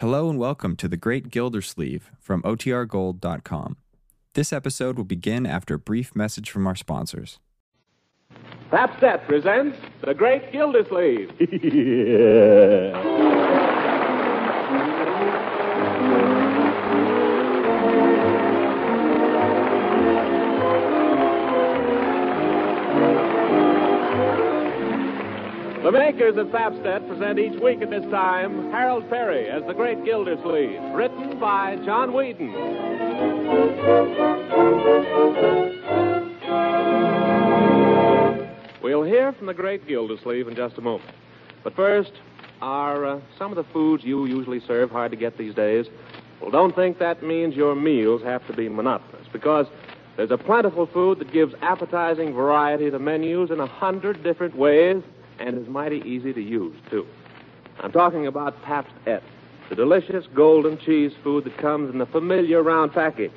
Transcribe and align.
Hello 0.00 0.30
and 0.30 0.38
welcome 0.38 0.76
to 0.76 0.88
The 0.88 0.96
Great 0.96 1.28
Gildersleeve 1.28 2.10
from 2.18 2.40
OTRGold.com. 2.40 3.76
This 4.32 4.50
episode 4.50 4.96
will 4.96 5.04
begin 5.04 5.44
after 5.44 5.74
a 5.74 5.78
brief 5.78 6.16
message 6.16 6.50
from 6.50 6.66
our 6.66 6.74
sponsors. 6.74 7.38
Pabst-Et 8.70 9.28
presents 9.28 9.76
The 10.02 10.14
Great 10.14 10.52
Gildersleeve. 10.52 11.28
The 25.90 25.98
makers 25.98 26.36
of 26.36 26.52
Pabst-Et 26.52 27.08
present 27.08 27.40
each 27.40 27.60
week 27.60 27.82
at 27.82 27.90
this 27.90 28.04
time 28.12 28.70
Harold 28.70 29.10
Peary 29.10 29.50
as 29.50 29.64
The 29.66 29.74
Great 29.74 30.04
Gildersleeve, 30.04 30.80
written 30.94 31.40
by 31.40 31.74
John 31.84 32.12
Whedon. 32.12 32.52
We'll 38.80 39.02
hear 39.02 39.32
from 39.32 39.48
The 39.48 39.52
Great 39.52 39.88
Gildersleeve 39.88 40.46
in 40.46 40.54
just 40.54 40.78
a 40.78 40.80
moment. 40.80 41.10
But 41.64 41.74
first, 41.74 42.12
are 42.60 43.04
uh, 43.04 43.20
some 43.36 43.50
of 43.50 43.56
the 43.56 43.68
foods 43.72 44.04
you 44.04 44.26
usually 44.26 44.60
serve 44.68 44.92
hard 44.92 45.10
to 45.10 45.16
get 45.16 45.38
these 45.38 45.56
days? 45.56 45.86
Well, 46.40 46.52
don't 46.52 46.76
think 46.76 47.00
that 47.00 47.24
means 47.24 47.56
your 47.56 47.74
meals 47.74 48.22
have 48.22 48.46
to 48.46 48.52
be 48.52 48.68
monotonous, 48.68 49.26
because 49.32 49.66
there's 50.16 50.30
a 50.30 50.38
plentiful 50.38 50.86
food 50.86 51.18
that 51.18 51.32
gives 51.32 51.52
appetizing 51.62 52.32
variety 52.32 52.92
to 52.92 53.00
menus 53.00 53.50
in 53.50 53.58
a 53.58 53.66
hundred 53.66 54.22
different 54.22 54.54
ways 54.54 55.02
and 55.40 55.58
is 55.58 55.68
mighty 55.68 56.02
easy 56.04 56.32
to 56.32 56.40
use, 56.40 56.76
too. 56.90 57.06
I'm 57.80 57.92
talking 57.92 58.26
about 58.26 58.62
Pabst 58.62 58.92
Et, 59.06 59.22
the 59.68 59.74
delicious 59.74 60.26
golden 60.34 60.78
cheese 60.78 61.12
food 61.24 61.44
that 61.44 61.56
comes 61.56 61.90
in 61.90 61.98
the 61.98 62.06
familiar 62.06 62.62
round 62.62 62.92
package. 62.92 63.32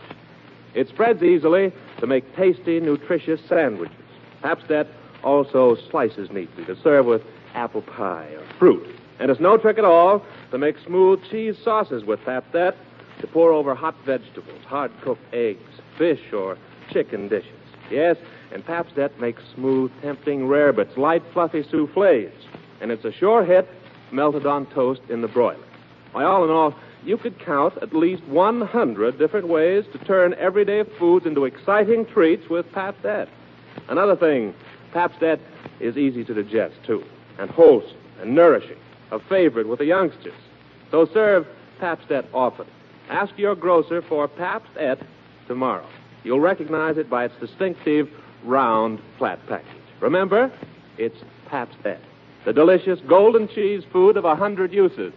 It 0.75 0.89
spreads 0.89 1.23
easily 1.23 1.71
to 1.99 2.07
make 2.07 2.35
tasty, 2.35 2.79
nutritious 2.79 3.39
sandwiches. 3.47 3.95
Pabst 4.41 4.69
Et 4.69 4.87
also 5.23 5.77
slices 5.89 6.29
neatly 6.31 6.65
to 6.65 6.75
serve 6.81 7.05
with 7.05 7.21
apple 7.53 7.83
pie 7.83 8.29
or 8.35 8.43
fruit. 8.59 8.85
And 9.19 9.31
it's 9.31 9.39
no 9.39 9.57
trick 9.57 9.77
at 9.77 9.85
all 9.85 10.25
to 10.51 10.57
make 10.57 10.75
smooth 10.85 11.21
cheese 11.29 11.55
sauces 11.63 12.03
with 12.03 12.19
Pabst 12.25 12.53
Et 12.55 12.75
to 13.21 13.27
pour 13.27 13.53
over 13.53 13.73
hot 13.73 13.95
vegetables, 14.05 14.63
hard 14.65 14.91
cooked 15.01 15.23
eggs, 15.33 15.79
fish, 15.97 16.33
or 16.33 16.57
chicken 16.91 17.29
dishes. 17.29 17.62
Yes, 17.89 18.17
and 18.51 18.65
Pabst 18.65 18.95
makes 19.19 19.41
smooth, 19.55 19.91
tempting 20.01 20.47
rarebits, 20.47 20.97
light, 20.97 21.23
fluffy 21.33 21.63
souffles. 21.63 22.31
And 22.81 22.91
it's 22.91 23.05
a 23.05 23.11
sure 23.11 23.45
hit 23.45 23.69
melted 24.11 24.45
on 24.45 24.65
toast 24.67 25.01
in 25.09 25.21
the 25.21 25.27
broiler. 25.27 25.63
Why, 26.11 26.23
all 26.23 26.43
in 26.43 26.51
all, 26.51 26.75
you 27.03 27.17
could 27.17 27.39
count 27.39 27.77
at 27.81 27.93
least 27.93 28.23
100 28.25 29.17
different 29.17 29.47
ways 29.47 29.85
to 29.91 29.97
turn 30.05 30.33
everyday 30.35 30.83
foods 30.97 31.25
into 31.25 31.45
exciting 31.45 32.05
treats 32.05 32.49
with 32.49 32.71
Pabst. 32.71 33.31
Another 33.89 34.15
thing, 34.15 34.53
Pabst 34.93 35.41
is 35.79 35.97
easy 35.97 36.23
to 36.23 36.33
digest, 36.33 36.75
too, 36.85 37.03
and 37.39 37.49
wholesome 37.49 37.97
and 38.21 38.35
nourishing, 38.35 38.77
a 39.11 39.19
favorite 39.19 39.67
with 39.67 39.79
the 39.79 39.85
youngsters. 39.85 40.33
So 40.91 41.07
serve 41.13 41.47
Pabst 41.79 42.11
often. 42.33 42.67
Ask 43.09 43.37
your 43.37 43.55
grocer 43.55 44.01
for 44.01 44.27
Pabst 44.27 45.01
tomorrow. 45.47 45.87
You'll 46.23 46.39
recognize 46.39 46.97
it 46.97 47.09
by 47.09 47.25
its 47.25 47.35
distinctive 47.39 48.09
round 48.43 48.99
flat 49.17 49.39
package. 49.47 49.67
Remember, 49.99 50.51
it's 50.97 51.17
Pabst 51.47 51.77
Et, 51.85 51.99
the 52.45 52.53
delicious 52.53 52.99
golden 53.07 53.47
cheese 53.47 53.83
food 53.91 54.15
of 54.15 54.25
a 54.25 54.35
hundred 54.35 54.71
uses. 54.71 55.13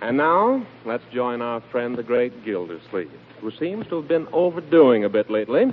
And 0.00 0.16
now, 0.16 0.64
let's 0.84 1.02
join 1.12 1.42
our 1.42 1.60
friend, 1.72 1.98
the 1.98 2.04
great 2.04 2.44
Gildersleeve, 2.44 3.10
who 3.40 3.50
seems 3.50 3.86
to 3.88 3.96
have 3.96 4.08
been 4.08 4.28
overdoing 4.32 5.04
a 5.04 5.08
bit 5.08 5.28
lately. 5.28 5.72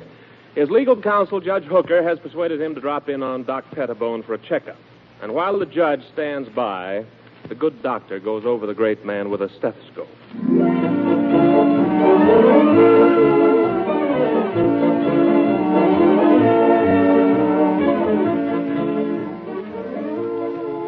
His 0.55 0.69
legal 0.69 1.01
counsel, 1.01 1.39
Judge 1.39 1.63
Hooker, 1.63 2.03
has 2.03 2.19
persuaded 2.19 2.61
him 2.61 2.75
to 2.75 2.81
drop 2.81 3.09
in 3.09 3.23
on 3.23 3.43
Doc 3.43 3.65
Pettibone 3.71 4.21
for 4.21 4.35
a 4.35 4.37
checkup. 4.37 4.77
And 5.21 5.33
while 5.33 5.57
the 5.57 5.65
judge 5.65 6.01
stands 6.13 6.47
by, 6.49 7.05
the 7.49 7.55
good 7.55 7.81
doctor 7.81 8.19
goes 8.19 8.45
over 8.45 8.67
the 8.67 8.75
great 8.75 9.03
man 9.03 9.29
with 9.29 9.41
a 9.41 9.49
stethoscope. 9.49 10.92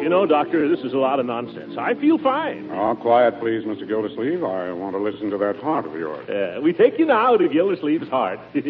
You 0.06 0.10
know, 0.10 0.24
Doctor, 0.24 0.68
this 0.68 0.84
is 0.84 0.92
a 0.92 0.98
lot 0.98 1.18
of 1.18 1.26
nonsense. 1.26 1.74
I 1.76 1.94
feel 1.94 2.16
fine. 2.16 2.70
Oh, 2.70 2.94
quiet, 2.94 3.40
please, 3.40 3.64
Mr. 3.64 3.88
Gildersleeve. 3.88 4.44
I 4.44 4.70
want 4.70 4.94
to 4.94 5.02
listen 5.02 5.30
to 5.30 5.38
that 5.38 5.56
heart 5.56 5.84
of 5.84 5.94
yours. 5.94 6.28
Uh, 6.28 6.60
we 6.60 6.72
take 6.72 6.96
you 6.96 7.06
now 7.06 7.36
to 7.36 7.48
Gildersleeve's 7.48 8.08
heart. 8.08 8.38
Take 8.54 8.66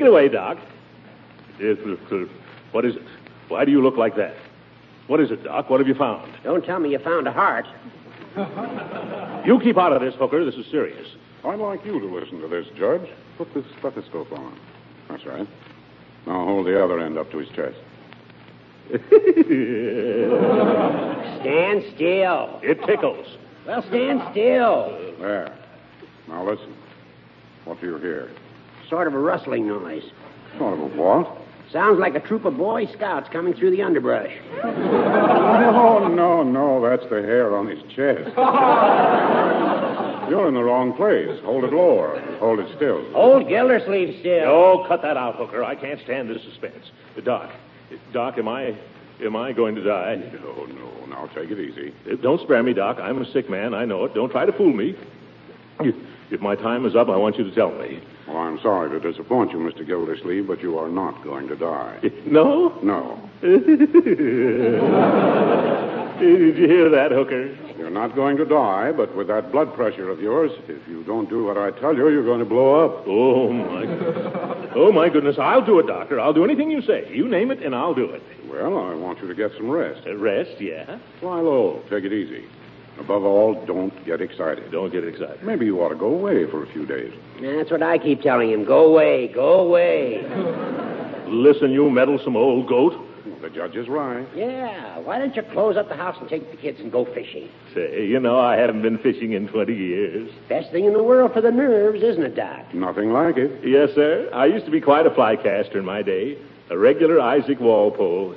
it 0.00 0.06
away, 0.06 0.28
Doc. 0.28 0.58
Yes, 1.58 1.76
uh, 1.84 1.96
What 2.70 2.84
is 2.84 2.94
it? 2.94 3.02
Why 3.48 3.64
do 3.64 3.72
you 3.72 3.82
look 3.82 3.96
like 3.96 4.14
that? 4.14 4.36
What 5.08 5.18
is 5.18 5.32
it, 5.32 5.42
Doc? 5.42 5.70
What 5.70 5.80
have 5.80 5.88
you 5.88 5.96
found? 5.96 6.32
Don't 6.44 6.64
tell 6.64 6.78
me 6.78 6.92
you 6.92 7.00
found 7.00 7.26
a 7.26 7.32
heart. 7.32 7.66
You 9.44 9.58
keep 9.58 9.76
out 9.76 9.92
of 9.92 10.00
this, 10.02 10.14
Hooker. 10.14 10.44
This 10.44 10.54
is 10.54 10.66
serious. 10.70 11.08
I'd 11.44 11.58
like 11.58 11.84
you 11.84 11.98
to 11.98 12.06
listen 12.06 12.40
to 12.42 12.46
this, 12.48 12.66
Judge. 12.78 13.10
Put 13.38 13.52
this 13.54 13.64
stethoscope 13.80 14.30
on. 14.30 14.56
That's 15.08 15.26
right. 15.26 15.48
Now 16.28 16.44
hold 16.44 16.66
the 16.66 16.82
other 16.82 17.00
end 17.00 17.18
up 17.18 17.30
to 17.32 17.38
his 17.38 17.48
chest. 17.48 17.76
Stand 21.40 21.84
still. 21.94 22.60
It 22.62 22.78
tickles. 22.86 23.26
Well, 23.66 23.82
stand 23.88 24.22
still. 24.30 25.14
There. 25.18 25.56
Now 26.28 26.48
listen. 26.48 26.74
What 27.64 27.80
do 27.80 27.86
you 27.86 27.96
hear? 27.98 28.30
Sort 28.90 29.06
of 29.06 29.14
a 29.14 29.18
rustling 29.18 29.66
noise. 29.66 30.04
Sort 30.58 30.74
of 30.74 30.80
a 30.80 30.86
what? 30.96 31.38
Sounds 31.72 31.98
like 31.98 32.14
a 32.14 32.20
troop 32.20 32.44
of 32.44 32.56
Boy 32.56 32.86
Scouts 32.92 33.28
coming 33.32 33.54
through 33.54 33.70
the 33.70 33.82
underbrush. 33.82 34.30
No, 34.62 34.62
oh, 36.04 36.08
no, 36.08 36.42
no. 36.42 36.88
That's 36.88 37.08
the 37.10 37.22
hair 37.22 37.56
on 37.56 37.66
his 37.66 37.82
chest. 37.84 38.30
You're 40.28 40.48
in 40.48 40.54
the 40.54 40.62
wrong 40.62 40.92
place. 40.94 41.40
Hold 41.44 41.64
it 41.64 41.72
lower. 41.72 42.20
Hold 42.38 42.60
it 42.60 42.68
still. 42.76 43.04
Hold 43.12 43.48
Gildersleeve 43.48 44.20
still. 44.20 44.44
Oh, 44.46 44.84
cut 44.86 45.02
that 45.02 45.16
out, 45.16 45.36
Hooker. 45.36 45.64
I 45.64 45.74
can't 45.74 46.00
stand 46.04 46.30
this 46.30 46.42
suspense. 46.42 46.90
The 47.16 47.22
doc, 47.22 47.50
Doc, 48.12 48.38
am 48.38 48.48
I, 48.48 48.76
am 49.22 49.36
I 49.36 49.52
going 49.52 49.74
to 49.74 49.82
die? 49.82 50.16
No, 50.32 50.66
no. 50.66 51.06
Now 51.06 51.26
take 51.34 51.50
it 51.50 51.58
easy. 51.58 51.94
Don't 52.22 52.40
spare 52.40 52.62
me, 52.62 52.72
Doc. 52.72 52.98
I'm 53.00 53.22
a 53.22 53.32
sick 53.32 53.48
man. 53.48 53.74
I 53.74 53.84
know 53.84 54.04
it. 54.04 54.14
Don't 54.14 54.30
try 54.30 54.46
to 54.46 54.52
fool 54.52 54.72
me. 54.72 54.96
If, 55.80 56.40
my 56.40 56.56
time 56.56 56.86
is 56.86 56.96
up, 56.96 57.08
I 57.08 57.16
want 57.16 57.36
you 57.38 57.44
to 57.44 57.54
tell 57.54 57.70
me. 57.72 58.00
Well, 58.26 58.38
I'm 58.38 58.58
sorry 58.60 58.90
to 58.90 59.00
disappoint 59.00 59.52
you, 59.52 59.58
Mr. 59.58 59.86
Gildersleeve, 59.86 60.46
but 60.46 60.62
you 60.62 60.78
are 60.78 60.88
not 60.88 61.22
going 61.22 61.46
to 61.48 61.56
die. 61.56 62.00
No? 62.26 62.78
No. 62.82 63.20
Did 66.20 66.58
you 66.58 66.66
hear 66.66 66.88
that, 66.90 67.12
Hooker? 67.12 67.56
You're 67.76 67.90
not 67.90 68.14
going 68.14 68.36
to 68.36 68.44
die, 68.44 68.92
but 68.92 69.14
with 69.16 69.26
that 69.28 69.50
blood 69.50 69.74
pressure 69.74 70.08
of 70.08 70.20
yours, 70.20 70.52
if 70.68 70.86
you 70.88 71.02
don't 71.04 71.28
do 71.28 71.44
what 71.44 71.58
I 71.58 71.72
tell 71.80 71.94
you, 71.94 72.08
you're 72.08 72.24
going 72.24 72.38
to 72.38 72.44
blow 72.44 72.84
up. 72.84 73.04
Oh, 73.06 73.52
my. 73.52 73.84
Oh, 74.76 74.92
my 74.92 75.08
goodness. 75.08 75.36
I'll 75.40 75.64
do 75.64 75.80
it, 75.80 75.86
Doctor. 75.86 76.20
I'll 76.20 76.32
do 76.32 76.44
anything 76.44 76.70
you 76.70 76.82
say. 76.82 77.08
You 77.12 77.28
name 77.28 77.50
it, 77.50 77.62
and 77.62 77.74
I'll 77.74 77.94
do 77.94 78.04
it. 78.04 78.22
Well, 78.48 78.78
I 78.78 78.94
want 78.94 79.20
you 79.20 79.28
to 79.28 79.34
get 79.34 79.50
some 79.56 79.68
rest. 79.68 80.06
Uh, 80.06 80.16
rest, 80.16 80.60
yeah. 80.60 80.98
Fly 81.18 81.40
low. 81.40 81.82
Take 81.90 82.04
it 82.04 82.12
easy. 82.12 82.44
Above 83.00 83.24
all, 83.24 83.64
don't 83.66 83.92
get 84.04 84.20
excited. 84.20 84.70
Don't 84.70 84.92
get 84.92 85.02
excited. 85.04 85.42
Maybe 85.42 85.66
you 85.66 85.80
ought 85.80 85.88
to 85.88 85.96
go 85.96 86.06
away 86.06 86.48
for 86.48 86.62
a 86.62 86.72
few 86.72 86.86
days. 86.86 87.12
That's 87.42 87.72
what 87.72 87.82
I 87.82 87.98
keep 87.98 88.22
telling 88.22 88.50
him. 88.50 88.64
Go 88.64 88.86
away, 88.86 89.28
go 89.34 89.58
away. 89.60 90.22
Listen, 91.26 91.72
you 91.72 91.90
meddlesome 91.90 92.36
old 92.36 92.68
goat. 92.68 92.94
The 93.40 93.48
judge 93.50 93.74
is 93.74 93.88
right. 93.88 94.26
Yeah, 94.36 94.98
why 94.98 95.18
don't 95.18 95.34
you 95.34 95.42
close 95.42 95.76
up 95.78 95.88
the 95.88 95.96
house 95.96 96.16
and 96.20 96.28
take 96.28 96.50
the 96.50 96.56
kids 96.58 96.78
and 96.80 96.92
go 96.92 97.06
fishing? 97.06 97.48
Say, 97.74 98.06
you 98.06 98.20
know, 98.20 98.38
I 98.38 98.56
haven't 98.56 98.82
been 98.82 98.98
fishing 98.98 99.32
in 99.32 99.48
20 99.48 99.72
years. 99.74 100.30
Best 100.48 100.70
thing 100.72 100.84
in 100.84 100.92
the 100.92 101.02
world 101.02 101.32
for 101.32 101.40
the 101.40 101.50
nerves, 101.50 102.02
isn't 102.02 102.22
it, 102.22 102.36
Doc? 102.36 102.74
Nothing 102.74 103.12
like 103.12 103.36
it. 103.38 103.66
Yes, 103.66 103.90
sir. 103.94 104.28
I 104.34 104.44
used 104.46 104.66
to 104.66 104.70
be 104.70 104.80
quite 104.80 105.06
a 105.06 105.10
fly 105.14 105.36
caster 105.36 105.78
in 105.78 105.84
my 105.86 106.02
day. 106.02 106.36
A 106.70 106.76
regular 106.76 107.20
Isaac 107.20 107.60
Walpole. 107.60 108.34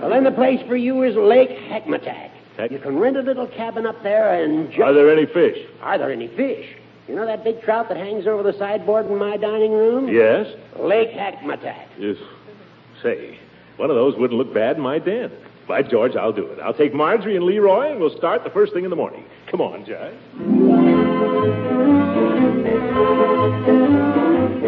Well, 0.00 0.10
then 0.10 0.24
the 0.24 0.30
place 0.32 0.60
for 0.66 0.76
you 0.76 1.02
is 1.02 1.14
Lake 1.16 1.50
Hackmatack. 1.50 2.30
Heck- 2.56 2.70
You 2.70 2.78
can 2.78 2.98
rent 2.98 3.16
a 3.16 3.20
little 3.22 3.46
cabin 3.46 3.86
up 3.86 4.02
there 4.02 4.42
and 4.42 4.68
just... 4.70 4.80
Are 4.82 4.92
there 4.92 5.10
any 5.10 5.26
fish? 5.26 5.58
Are 5.82 5.98
there 5.98 6.10
any 6.10 6.28
fish? 6.28 6.66
You 7.08 7.14
know 7.16 7.26
that 7.26 7.44
big 7.44 7.62
trout 7.62 7.88
that 7.88 7.96
hangs 7.98 8.26
over 8.26 8.42
the 8.42 8.56
sideboard 8.58 9.06
in 9.06 9.18
my 9.18 9.36
dining 9.36 9.72
room? 9.72 10.08
Yes. 10.08 10.46
Lake 10.78 11.10
Hackmatack. 11.10 11.86
Yes. 11.98 12.16
Say, 13.02 13.38
one 13.76 13.90
of 13.90 13.96
those 13.96 14.16
wouldn't 14.16 14.38
look 14.38 14.54
bad 14.54 14.76
in 14.76 14.82
my 14.82 14.98
den. 14.98 15.30
By 15.66 15.82
George, 15.82 16.16
I'll 16.16 16.32
do 16.32 16.46
it. 16.46 16.58
I'll 16.60 16.74
take 16.74 16.92
Marjorie 16.94 17.36
and 17.36 17.44
Leroy, 17.44 17.90
and 17.92 18.00
we'll 18.00 18.16
start 18.16 18.44
the 18.44 18.50
first 18.50 18.72
thing 18.72 18.84
in 18.84 18.90
the 18.90 18.96
morning. 18.96 19.24
Come 19.50 19.60
on, 19.60 19.84
Jack. 19.84 20.12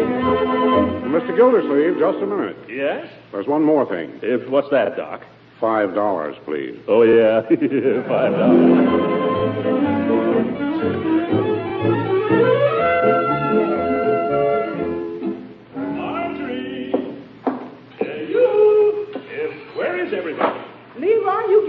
Mr. 0.05 1.35
Gildersleeve, 1.35 1.97
just 1.99 2.17
a 2.21 2.25
minute. 2.25 2.57
Yes? 2.69 3.07
There's 3.31 3.47
one 3.47 3.63
more 3.63 3.87
thing. 3.87 4.19
If, 4.21 4.49
what's 4.49 4.69
that, 4.71 4.97
Doc? 4.97 5.21
Five 5.59 5.93
dollars, 5.95 6.35
please. 6.45 6.77
Oh, 6.87 7.03
yeah. 7.03 7.41
Five 8.07 8.31
dollars. 8.33 9.94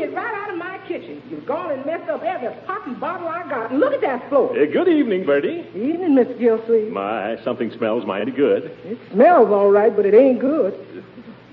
Leroy, 0.06 0.14
you 0.14 0.14
get 0.14 0.14
right 0.14 0.34
out 0.34 0.50
of 0.50 0.56
my 0.56 0.78
kitchen. 0.86 1.22
You've 1.30 1.46
gone 1.46 1.72
and 1.72 1.84
messed 1.86 2.08
up 2.10 2.22
every 2.22 2.48
pot 2.66 2.86
and 2.86 2.98
bottle 2.98 3.28
I 3.28 3.48
got. 3.48 3.72
Look 3.72 3.92
at 3.92 4.00
that 4.02 4.28
floor. 4.28 4.54
Good 4.54 4.88
evening, 4.88 5.24
Birdie. 5.24 5.66
Evening, 5.74 6.14
Miss 6.14 6.28
Gilsey. 6.38 6.90
My, 6.90 7.38
something 7.44 7.70
smells 7.72 8.06
mighty 8.06 8.32
good. 8.32 8.64
It 8.84 8.98
smells 9.12 9.48
all 9.50 9.70
right, 9.70 9.94
but 9.94 10.06
it 10.06 10.14
ain't 10.14 10.40
good. 10.40 10.74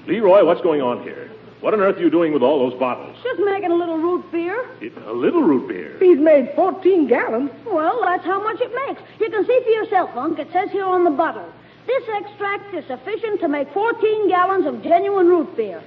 Leroy, 0.08 0.44
what's 0.46 0.62
going 0.62 0.82
on 0.82 1.04
here? 1.04 1.30
What 1.62 1.74
on 1.74 1.80
earth 1.80 1.96
are 1.96 2.02
you 2.02 2.10
doing 2.10 2.34
with 2.34 2.44
all 2.44 2.70
those 2.70 2.78
bottles? 2.78 3.16
Just 3.24 3.40
making 3.40 3.72
a 3.72 3.76
little 3.76 3.98
root 3.98 4.30
beer. 4.34 4.68
It, 4.82 4.92
a 5.06 5.14
little 5.14 5.44
root 5.44 5.70
beer. 5.70 5.98
He's 5.98 6.20
made 6.20 6.52
14 6.58 7.08
gallons. 7.08 7.52
Well, 7.66 8.02
that's 8.04 8.26
how 8.26 8.44
much 8.44 8.60
it 8.60 8.70
makes. 8.88 9.02
You 9.22 9.30
can 9.30 9.46
see 9.46 9.62
for 9.64 9.70
yourself, 9.70 10.10
Unc. 10.14 10.38
It 10.40 10.50
says 10.52 10.72
here 10.72 10.84
on 10.84 11.06
the 11.06 11.12
bottle. 11.12 11.50
This 11.88 12.04
extract 12.18 12.74
is 12.74 12.86
sufficient 12.88 13.40
to 13.42 13.48
make 13.48 13.72
14 13.74 14.28
gallons 14.28 14.66
of 14.66 14.84
genuine 14.84 15.28
root 15.28 15.56
beer. 15.56 15.82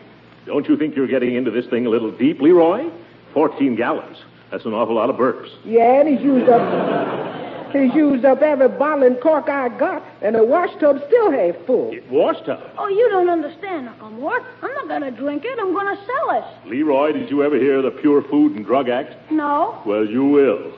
Don't 0.46 0.68
you 0.68 0.76
think 0.76 0.94
you're 0.96 1.08
getting 1.08 1.34
into 1.34 1.50
this 1.50 1.66
thing 1.66 1.86
a 1.86 1.90
little 1.90 2.10
deep, 2.12 2.40
Leroy? 2.40 2.88
Fourteen 3.34 3.74
gallons. 3.76 4.16
That's 4.50 4.64
an 4.64 4.72
awful 4.72 4.94
lot 4.94 5.10
of 5.10 5.16
burps. 5.16 5.50
Yeah, 5.64 6.00
and 6.00 6.08
he's 6.08 6.20
used 6.20 6.48
up. 6.48 7.72
He's 7.72 7.92
used 7.94 8.24
up 8.24 8.40
every 8.42 8.68
bottle 8.68 9.02
and 9.04 9.20
cork 9.20 9.48
I 9.48 9.68
got, 9.76 10.02
and 10.22 10.36
the 10.36 10.44
wash 10.44 10.70
tub 10.80 10.98
still 11.08 11.32
half 11.32 11.56
full. 11.66 11.92
It 11.92 12.08
wash 12.08 12.36
tub. 12.46 12.60
Oh, 12.78 12.86
you 12.88 13.08
don't 13.10 13.28
understand, 13.28 13.88
Uncle 13.88 14.10
Mort. 14.12 14.42
I'm 14.62 14.72
not 14.72 14.88
going 14.88 15.02
to 15.02 15.10
drink 15.10 15.42
it. 15.44 15.58
I'm 15.58 15.74
going 15.74 15.94
to 15.94 16.02
sell 16.06 16.30
it. 16.38 16.68
Leroy, 16.68 17.12
did 17.12 17.28
you 17.28 17.42
ever 17.42 17.56
hear 17.56 17.78
of 17.78 17.82
the 17.84 17.90
Pure 18.00 18.22
Food 18.30 18.54
and 18.54 18.64
Drug 18.64 18.88
Act? 18.88 19.30
No. 19.32 19.82
Well, 19.84 20.06
you 20.06 20.24
will. 20.24 20.72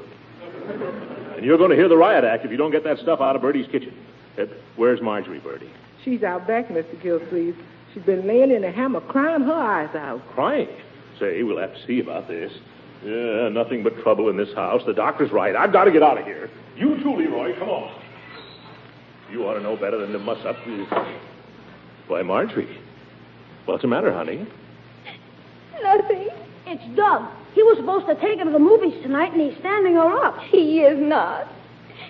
And 1.36 1.44
you're 1.44 1.58
going 1.58 1.70
to 1.70 1.76
hear 1.76 1.88
the 1.88 1.96
riot 1.96 2.24
act 2.24 2.44
if 2.44 2.50
you 2.50 2.56
don't 2.56 2.72
get 2.72 2.84
that 2.84 2.98
stuff 2.98 3.20
out 3.20 3.36
of 3.36 3.42
Birdie's 3.42 3.70
kitchen. 3.70 3.94
Uh, 4.38 4.46
where's 4.76 5.00
Marjorie, 5.00 5.38
Birdie? 5.40 5.70
She's 6.04 6.22
out 6.22 6.46
back, 6.46 6.68
Mr. 6.68 7.00
Gilsleeve. 7.00 7.56
She's 7.94 8.02
been 8.02 8.26
laying 8.26 8.50
in 8.50 8.64
a 8.64 8.70
hammock 8.70 9.08
crying 9.08 9.42
her 9.42 9.52
eyes 9.52 9.94
out. 9.94 10.22
Crying. 10.34 10.68
Say, 11.18 11.42
we'll 11.42 11.58
have 11.58 11.74
to 11.74 11.86
see 11.86 12.00
about 12.00 12.28
this. 12.28 12.52
Yeah, 13.04 13.48
nothing 13.48 13.82
but 13.82 13.98
trouble 14.02 14.28
in 14.28 14.36
this 14.36 14.52
house. 14.54 14.82
The 14.86 14.92
doctor's 14.92 15.32
right. 15.32 15.54
I've 15.54 15.72
got 15.72 15.84
to 15.84 15.92
get 15.92 16.02
out 16.02 16.18
of 16.18 16.24
here. 16.24 16.50
You 16.76 17.00
too, 17.02 17.16
Leroy. 17.16 17.58
Come 17.58 17.68
on. 17.68 18.02
You 19.30 19.44
ought 19.44 19.54
to 19.54 19.60
know 19.60 19.76
better 19.76 19.98
than 19.98 20.12
to 20.12 20.18
muss 20.18 20.44
up. 20.44 20.56
Why, 22.08 22.22
Marjorie. 22.22 22.78
What's 23.66 23.82
the 23.82 23.88
matter, 23.88 24.12
honey? 24.12 24.46
Nothing. 25.82 26.28
It's 26.66 26.96
Doug. 26.96 27.30
He 27.54 27.62
was 27.62 27.76
supposed 27.78 28.06
to 28.06 28.14
take 28.14 28.38
her 28.38 28.44
to 28.44 28.50
the 28.50 28.58
movies 28.58 28.94
tonight, 29.02 29.32
and 29.32 29.40
he's 29.40 29.58
standing 29.60 29.94
her 29.94 30.24
up. 30.24 30.38
He 30.50 30.80
is 30.80 30.98
not. 30.98 31.48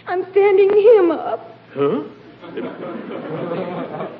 I'm 0.06 0.22
standing 0.30 0.70
him 0.70 1.10
up. 1.10 1.54
Huh? 1.74 2.02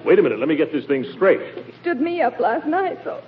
Wait 0.04 0.18
a 0.18 0.22
minute. 0.22 0.38
Let 0.38 0.48
me 0.48 0.56
get 0.56 0.72
this 0.72 0.86
thing 0.86 1.04
straight. 1.14 1.40
He 1.66 1.72
stood 1.80 2.00
me 2.00 2.22
up 2.22 2.38
last 2.40 2.66
night, 2.66 2.98
so. 3.04 3.22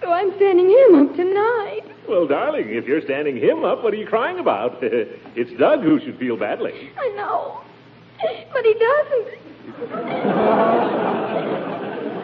So 0.00 0.10
I'm 0.12 0.34
standing 0.36 0.68
him 0.68 1.08
up 1.08 1.16
tonight. 1.16 1.82
Well, 2.08 2.26
darling, 2.26 2.68
if 2.70 2.86
you're 2.86 3.02
standing 3.02 3.36
him 3.36 3.64
up, 3.64 3.82
what 3.82 3.92
are 3.92 3.96
you 3.96 4.06
crying 4.06 4.38
about? 4.38 4.78
it's 4.82 5.50
Doug 5.58 5.82
who 5.82 6.00
should 6.00 6.18
feel 6.18 6.36
badly. 6.36 6.90
I 6.98 7.08
know. 7.16 7.60
But 8.52 8.64
he 8.64 8.74
doesn't. 8.74 9.28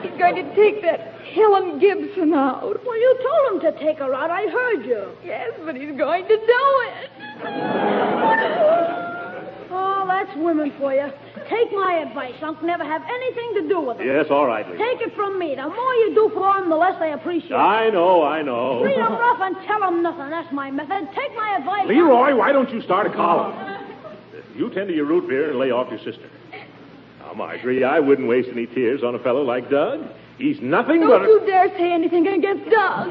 He's 0.02 0.18
going 0.18 0.36
to 0.36 0.54
take 0.54 0.82
that 0.82 1.14
Helen 1.34 1.78
Gibson 1.78 2.32
out. 2.34 2.84
Well, 2.84 2.96
you 2.96 3.18
told 3.22 3.62
him 3.62 3.72
to 3.72 3.78
take 3.78 3.98
her 3.98 4.14
out. 4.14 4.30
I 4.30 4.46
heard 4.46 4.84
you. 4.86 5.10
Yes, 5.24 5.50
but 5.64 5.76
he's 5.76 5.96
going 5.96 6.24
to 6.24 6.36
do 6.36 6.82
it. 6.86 7.10
Oh, 9.70 10.04
that's 10.08 10.36
women 10.36 10.72
for 10.78 10.94
you. 10.94 11.10
Take 11.48 11.72
my 11.72 12.04
advice, 12.06 12.34
Unc. 12.42 12.62
Never 12.62 12.84
have 12.84 13.02
anything 13.02 13.54
to 13.62 13.68
do 13.68 13.80
with 13.80 13.98
them. 13.98 14.06
Yes, 14.06 14.26
all 14.30 14.46
right, 14.46 14.66
Leroy. 14.66 14.78
Take 14.78 15.06
it 15.06 15.14
from 15.14 15.38
me. 15.38 15.54
The 15.54 15.68
more 15.68 15.94
you 15.94 16.14
do 16.14 16.30
for 16.32 16.54
them, 16.54 16.70
the 16.70 16.76
less 16.76 16.98
they 16.98 17.12
appreciate 17.12 17.50
it. 17.50 17.54
I 17.54 17.90
know, 17.90 18.22
I 18.24 18.42
know. 18.42 18.82
Treat 18.82 18.96
them 18.96 19.12
rough 19.12 19.40
and 19.40 19.56
tell 19.66 19.80
them 19.80 20.02
nothing. 20.02 20.30
That's 20.30 20.52
my 20.52 20.70
method. 20.70 21.08
Take 21.14 21.34
my 21.36 21.56
advice. 21.58 21.86
Leroy, 21.86 22.34
why 22.34 22.52
don't 22.52 22.70
you 22.70 22.80
start 22.82 23.06
a 23.06 23.10
column? 23.10 23.54
You 24.56 24.70
tend 24.70 24.88
to 24.88 24.94
your 24.94 25.04
root 25.06 25.28
beer 25.28 25.50
and 25.50 25.58
lay 25.58 25.70
off 25.70 25.90
your 25.90 25.98
sister. 25.98 26.30
Now, 27.20 27.34
Marjorie, 27.34 27.84
I 27.84 28.00
wouldn't 28.00 28.28
waste 28.28 28.48
any 28.50 28.66
tears 28.66 29.02
on 29.02 29.14
a 29.14 29.18
fellow 29.18 29.42
like 29.42 29.68
Doug. 29.68 30.00
He's 30.38 30.60
nothing 30.60 31.00
Don't 31.00 31.10
but 31.10 31.22
a... 31.22 31.24
you 31.24 31.40
dare 31.46 31.68
say 31.76 31.92
anything 31.92 32.26
against 32.26 32.70
Doug. 32.70 33.10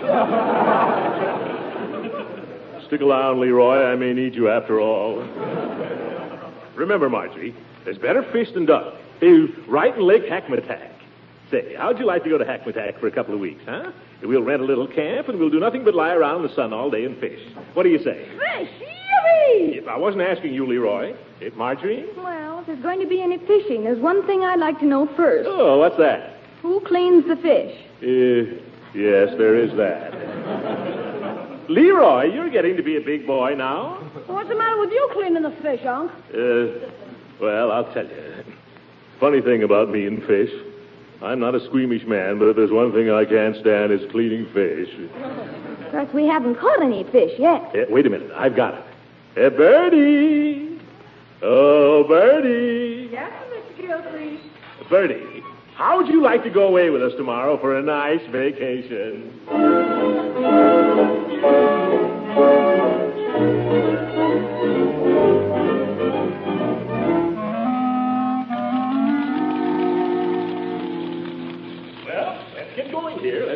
Stick 2.87 3.01
around, 3.01 3.39
Leroy. 3.39 3.83
I 3.85 3.95
may 3.95 4.13
need 4.13 4.35
you 4.35 4.49
after 4.49 4.79
all. 4.79 5.21
Remember, 6.75 7.09
Marjorie, 7.09 7.55
there's 7.85 7.97
better 7.97 8.23
fish 8.31 8.49
than 8.53 8.65
duck. 8.65 8.95
He's 9.19 9.49
right 9.67 9.95
in 9.95 10.01
Lake 10.01 10.25
Hackmatack. 10.25 10.91
Say, 11.51 11.75
how'd 11.75 11.99
you 11.99 12.05
like 12.05 12.23
to 12.23 12.29
go 12.29 12.37
to 12.37 12.45
Hackmatack 12.45 12.99
for 12.99 13.07
a 13.07 13.11
couple 13.11 13.33
of 13.33 13.39
weeks, 13.39 13.61
huh? 13.65 13.91
We'll 14.23 14.41
rent 14.41 14.61
a 14.61 14.65
little 14.65 14.87
camp 14.87 15.27
and 15.29 15.37
we'll 15.39 15.49
do 15.49 15.59
nothing 15.59 15.83
but 15.83 15.93
lie 15.93 16.13
around 16.13 16.37
in 16.41 16.47
the 16.47 16.55
sun 16.55 16.73
all 16.73 16.89
day 16.89 17.05
and 17.05 17.17
fish. 17.19 17.39
What 17.73 17.83
do 17.83 17.89
you 17.89 17.99
say? 17.99 18.25
Fish. 18.29 18.69
Yippee! 18.79 19.77
If 19.77 19.87
I 19.87 19.97
wasn't 19.97 20.23
asking 20.23 20.53
you, 20.53 20.65
Leroy, 20.65 21.13
if 21.41 21.53
Marjorie? 21.55 22.05
Well, 22.17 22.59
if 22.59 22.65
there's 22.67 22.81
going 22.81 22.99
to 23.01 23.07
be 23.07 23.21
any 23.21 23.37
fishing, 23.37 23.83
there's 23.83 23.99
one 23.99 24.25
thing 24.25 24.43
I'd 24.43 24.59
like 24.59 24.79
to 24.79 24.85
know 24.85 25.07
first. 25.15 25.47
Oh, 25.51 25.77
what's 25.79 25.97
that? 25.97 26.37
Who 26.61 26.79
cleans 26.81 27.25
the 27.27 27.35
fish? 27.35 27.75
Uh, 28.01 28.55
yes, 28.97 29.35
there 29.37 29.55
is 29.57 29.71
that. 29.77 30.13
Leroy, 31.69 32.33
you're 32.33 32.49
getting 32.49 32.75
to 32.77 32.83
be 32.83 32.97
a 32.97 33.01
big 33.01 33.25
boy 33.27 33.53
now. 33.55 33.95
What's 34.27 34.49
the 34.49 34.55
matter 34.55 34.79
with 34.79 34.91
you 34.91 35.09
cleaning 35.13 35.43
the 35.43 35.51
fish, 35.61 35.81
Unc? 35.85 36.11
Uh, 36.33 36.89
well, 37.41 37.71
I'll 37.71 37.91
tell 37.93 38.05
you. 38.05 38.43
Funny 39.19 39.41
thing 39.41 39.63
about 39.63 39.89
me 39.89 40.05
and 40.05 40.23
fish. 40.23 40.49
I'm 41.21 41.39
not 41.39 41.55
a 41.55 41.65
squeamish 41.65 42.05
man, 42.05 42.37
but 42.39 42.49
if 42.49 42.55
there's 42.57 42.71
one 42.71 42.91
thing 42.91 43.09
I 43.09 43.23
can't 43.23 43.55
stand, 43.55 43.91
it's 43.93 44.11
cleaning 44.11 44.45
fish. 44.53 44.89
Of 45.85 45.91
course, 45.91 46.09
we 46.13 46.27
haven't 46.27 46.55
caught 46.55 46.81
any 46.81 47.05
fish 47.05 47.31
yet. 47.39 47.71
Eh, 47.73 47.85
wait 47.89 48.05
a 48.05 48.09
minute, 48.09 48.31
I've 48.35 48.55
got 48.55 48.73
it. 48.73 48.83
Hey, 49.35 49.49
Birdie! 49.49 50.79
Oh, 51.41 52.03
Birdie! 52.07 53.09
Yes, 53.11 53.31
Mr. 53.51 53.77
Gilsleeve. 53.87 54.39
Birdie, 54.89 55.43
how 55.75 55.97
would 55.97 56.07
you 56.07 56.21
like 56.21 56.43
to 56.43 56.49
go 56.49 56.67
away 56.67 56.89
with 56.89 57.01
us 57.01 57.13
tomorrow 57.15 57.57
for 57.57 57.77
a 57.77 57.81
nice 57.81 58.21
vacation? 58.31 59.31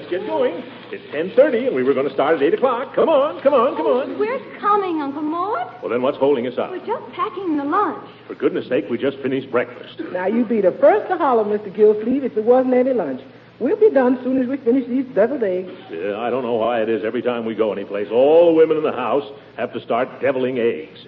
Let's 0.07 0.23
get 0.23 0.27
going. 0.27 0.63
It's 0.89 1.03
10.30, 1.13 1.67
and 1.67 1.75
we 1.75 1.83
were 1.83 1.93
going 1.93 2.07
to 2.07 2.13
start 2.13 2.37
at 2.37 2.41
8 2.41 2.53
o'clock. 2.53 2.95
Come 2.95 3.09
on, 3.09 3.43
come 3.43 3.53
on, 3.53 3.75
come 3.75 3.87
on. 3.87 4.17
We're 4.17 4.39
coming, 4.57 5.01
Uncle 5.01 5.21
Mort. 5.21 5.67
Well, 5.81 5.89
then 5.89 6.01
what's 6.01 6.17
holding 6.17 6.47
us 6.47 6.57
up? 6.57 6.71
We're 6.71 6.85
just 6.85 7.11
packing 7.11 7.57
the 7.57 7.65
lunch. 7.65 8.07
For 8.25 8.35
goodness 8.35 8.69
sake, 8.69 8.85
we 8.89 8.97
just 8.97 9.17
finished 9.17 9.51
breakfast. 9.51 9.99
Now, 10.13 10.27
you'd 10.27 10.47
be 10.47 10.61
the 10.61 10.71
first 10.79 11.09
to 11.09 11.17
holler, 11.17 11.43
Mr. 11.43 11.75
Gilsleeve, 11.75 12.23
if 12.23 12.35
there 12.35 12.43
wasn't 12.43 12.73
any 12.73 12.93
lunch. 12.93 13.19
We'll 13.59 13.75
be 13.75 13.89
done 13.89 14.17
soon 14.23 14.41
as 14.41 14.47
we 14.47 14.55
finish 14.55 14.87
these 14.87 15.03
deviled 15.13 15.43
eggs. 15.43 15.73
Yeah, 15.91 16.15
I 16.19 16.29
don't 16.29 16.43
know 16.43 16.53
why 16.53 16.81
it 16.81 16.87
is 16.87 17.03
every 17.03 17.21
time 17.21 17.43
we 17.43 17.53
go 17.53 17.73
anyplace, 17.73 18.07
all 18.09 18.45
the 18.45 18.53
women 18.53 18.77
in 18.77 18.83
the 18.83 18.93
house 18.93 19.29
have 19.57 19.73
to 19.73 19.81
start 19.81 20.07
deviling 20.21 20.57
eggs. 20.57 21.05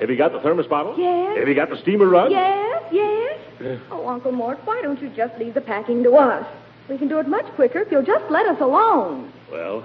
Have 0.00 0.08
you 0.08 0.16
got 0.16 0.32
the 0.32 0.40
thermos 0.40 0.66
bottle? 0.68 0.94
Yes. 0.96 1.36
Have 1.36 1.48
you 1.48 1.54
got 1.54 1.68
the 1.68 1.76
steamer 1.82 2.08
rug? 2.08 2.30
Yes, 2.30 2.82
yes. 2.92 3.78
Oh, 3.90 4.08
Uncle 4.08 4.32
Mort, 4.32 4.58
why 4.64 4.80
don't 4.80 5.02
you 5.02 5.10
just 5.10 5.38
leave 5.38 5.52
the 5.52 5.60
packing 5.60 6.02
to 6.04 6.14
us? 6.14 6.46
We 6.90 6.98
can 6.98 7.06
do 7.08 7.20
it 7.20 7.28
much 7.28 7.46
quicker 7.54 7.78
if 7.78 7.92
you'll 7.92 8.02
just 8.04 8.24
let 8.30 8.46
us 8.46 8.60
alone. 8.60 9.32
Well, 9.50 9.84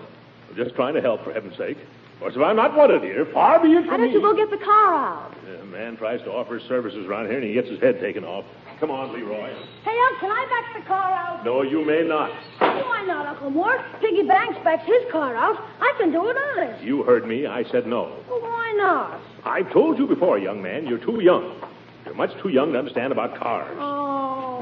I'm 0.50 0.56
just 0.56 0.74
trying 0.76 0.96
to 0.96 1.02
help, 1.02 1.24
for 1.24 1.32
heaven's 1.34 1.56
sake. 1.56 1.78
Of 2.16 2.20
course, 2.20 2.34
if 2.36 2.42
I'm 2.42 2.56
not 2.56 2.76
wanted 2.76 3.04
here, 3.04 3.28
far 3.32 3.62
be 3.62 3.70
it 3.74 3.82
from 3.82 3.92
Why 3.92 3.98
don't 3.98 4.08
me. 4.08 4.14
you 4.14 4.22
go 4.22 4.36
get 4.36 4.50
the 4.50 4.64
car 4.64 4.96
out? 4.96 5.36
Yeah, 5.46 5.62
A 5.62 5.66
man 5.66 5.98
tries 5.98 6.22
to 6.22 6.32
offer 6.32 6.58
his 6.58 6.68
services 6.68 7.06
around 7.06 7.28
here, 7.28 7.36
and 7.38 7.44
he 7.44 7.54
gets 7.54 7.70
his 7.70 7.80
head 7.80 8.00
taken 8.00 8.24
off. 8.24 8.44
Come 8.80 8.90
on, 8.90 9.14
Leroy. 9.14 9.54
Hey, 9.84 9.96
Unc, 10.10 10.20
can 10.20 10.32
I 10.32 10.48
back 10.50 10.82
the 10.82 10.88
car 10.88 11.12
out? 11.12 11.46
No, 11.46 11.62
you 11.62 11.86
may 11.86 12.02
not. 12.08 12.32
Why 12.60 13.04
not, 13.06 13.28
Uncle 13.28 13.52
Mort? 13.52 13.80
Piggy 14.02 14.24
Banks 14.28 14.58
backs 14.64 14.86
his 14.88 15.12
car 15.12 15.36
out. 15.36 15.58
I 15.80 15.94
can 16.00 16.12
do 16.12 16.28
it 16.30 16.36
honest. 16.38 16.84
You 16.84 17.04
heard 17.04 17.28
me. 17.28 17.46
I 17.46 17.64
said 17.72 17.86
no. 17.86 18.18
Well, 18.30 18.42
why 18.42 18.74
not? 18.78 19.22
I've 19.46 19.72
told 19.72 20.00
you 20.00 20.08
before, 20.08 20.40
young 20.40 20.62
man, 20.62 20.88
you're 20.88 20.98
too 21.06 21.22
young. 21.22 21.62
You're 22.06 22.16
much 22.16 22.32
too 22.42 22.50
young 22.50 22.74
to 22.74 22.80
understand 22.80 23.12
about 23.12 23.38
cars. 23.40 23.76
Oh. 23.80 24.60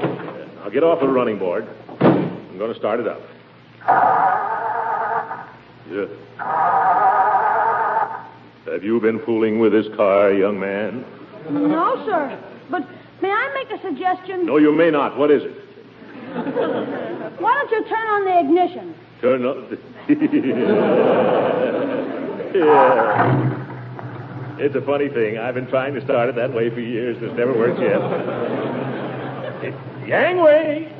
Now 0.62 0.68
get 0.70 0.82
off 0.82 1.00
the 1.00 1.08
running 1.08 1.38
board. 1.38 1.66
I'm 2.54 2.58
going 2.58 2.72
to 2.72 2.78
start 2.78 3.00
it 3.00 3.08
up. 3.08 3.20
Yes. 5.90 6.08
Have 8.72 8.84
you 8.84 9.00
been 9.00 9.18
fooling 9.26 9.58
with 9.58 9.72
this 9.72 9.86
car, 9.96 10.32
young 10.32 10.60
man? 10.60 11.04
No, 11.50 12.06
sir. 12.06 12.38
But 12.70 12.82
May 13.24 13.30
I 13.30 13.48
make 13.54 13.70
a 13.70 13.78
suggestion? 13.82 14.44
No, 14.44 14.58
you 14.58 14.70
may 14.70 14.90
not. 14.90 15.16
What 15.16 15.30
is 15.30 15.42
it? 15.42 15.56
Why 17.40 17.54
don't 17.54 17.70
you 17.70 17.82
turn 17.88 18.06
on 18.06 18.24
the 18.26 18.38
ignition? 18.40 18.94
Turn 19.22 19.46
up. 19.46 19.56
yeah. 22.54 24.58
It's 24.58 24.74
a 24.74 24.82
funny 24.82 25.08
thing. 25.08 25.38
I've 25.38 25.54
been 25.54 25.68
trying 25.68 25.94
to 25.94 26.02
start 26.04 26.28
it 26.28 26.34
that 26.36 26.52
way 26.52 26.68
for 26.70 26.80
years. 26.80 27.16
It's 27.20 27.34
never 27.34 27.56
worked 27.56 27.80
yet. 27.80 27.98
Gangway! 30.06 30.92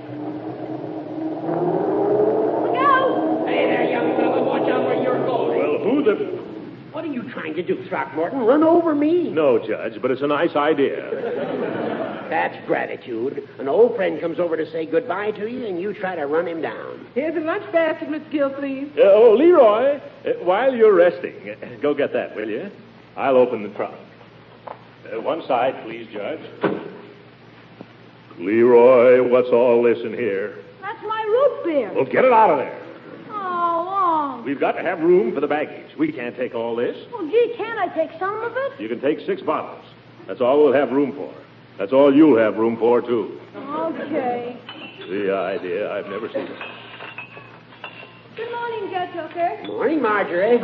Look 1.55 2.77
out! 2.77 3.47
Hey 3.47 3.67
there, 3.67 3.91
young 3.91 4.17
fellow. 4.17 4.45
Watch 4.45 4.69
out 4.69 4.85
where 4.85 5.01
you're 5.03 5.25
going. 5.25 5.59
Well, 5.59 5.79
who 5.79 6.03
the. 6.05 6.45
What 6.93 7.05
are 7.05 7.13
you 7.13 7.29
trying 7.33 7.55
to 7.55 7.63
do, 7.63 7.85
Throckmorton? 7.89 8.41
Run 8.41 8.63
over 8.63 8.95
me? 8.95 9.31
No, 9.31 9.59
Judge, 9.59 10.01
but 10.01 10.13
it's 10.13 10.23
a 10.23 10.29
nice 10.29 10.55
idea. 10.55 11.11
That's 12.31 12.57
gratitude. 12.67 13.49
An 13.59 13.69
old 13.69 13.97
friend 13.97 14.21
comes 14.21 14.39
over 14.39 14.57
to 14.57 14.71
say 14.71 14.87
goodbye 14.87 15.33
to 15.33 15.49
you, 15.51 15.67
and 15.67 15.81
you 15.81 15.93
try 15.93 16.15
to 16.15 16.27
run 16.27 16.47
him 16.47 16.63
down. 16.63 17.07
Here's 17.15 17.37
a 17.37 17.41
lunch 17.41 17.71
basket, 17.73 18.11
Miss 18.11 18.23
Gilsleeve. 18.31 18.97
Uh, 18.97 19.03
oh, 19.13 19.35
Leroy, 19.37 19.97
uh, 20.25 20.33
while 20.45 20.73
you're 20.75 20.95
resting, 20.95 21.51
uh, 21.51 21.81
go 21.83 21.95
get 21.95 22.13
that, 22.13 22.35
will 22.37 22.49
you? 22.49 22.71
I'll 23.17 23.37
open 23.37 23.63
the 23.65 23.69
trunk. 23.71 23.97
Uh, 24.67 25.21
one 25.21 25.45
side, 25.47 25.83
please, 25.85 26.09
Judge. 26.13 26.41
Leroy, 28.39 29.29
what's 29.29 29.49
all 29.51 29.83
this 29.83 29.99
in 30.05 30.13
here? 30.13 30.64
That's 31.25 31.31
my 31.31 31.33
root 31.33 31.65
beer. 31.65 31.93
Well, 31.95 32.05
get 32.05 32.25
it 32.25 32.33
out 32.33 32.51
of 32.51 32.59
there. 32.59 32.81
Oh, 33.31 33.85
Long. 33.87 34.45
We've 34.45 34.61
got 34.61 34.73
to 34.73 34.83
have 34.83 35.01
room 35.01 35.35
for 35.35 35.41
the 35.41 35.47
baggage. 35.47 35.97
We 35.99 36.13
can't 36.13 36.37
take 36.37 36.55
all 36.55 36.77
this. 36.77 36.97
Well, 37.13 37.27
gee, 37.29 37.55
can't 37.57 37.79
I 37.79 37.89
take 37.95 38.11
some 38.19 38.41
of 38.43 38.53
it? 38.57 38.81
You 38.81 38.89
can 38.89 39.01
take 39.01 39.21
six 39.27 39.43
bottles. 39.43 39.85
That's 40.27 40.41
all 40.41 40.63
we'll 40.63 40.73
have 40.73 40.91
room 40.91 41.13
for. 41.15 41.33
That's 41.79 41.93
all 41.93 42.15
you'll 42.15 42.39
have 42.39 42.57
room 42.57 42.77
for, 42.79 43.01
too. 43.01 43.39
Okay. 43.57 44.59
The 45.09 45.35
idea. 45.35 45.91
I've 45.93 46.07
never 46.07 46.29
seen 46.29 46.43
it. 46.47 46.59
Good 48.37 48.51
morning, 48.51 48.91
Judge 48.91 49.11
Hooker. 49.11 49.59
Good 49.63 49.69
morning, 49.69 50.03
Marjorie. 50.03 50.59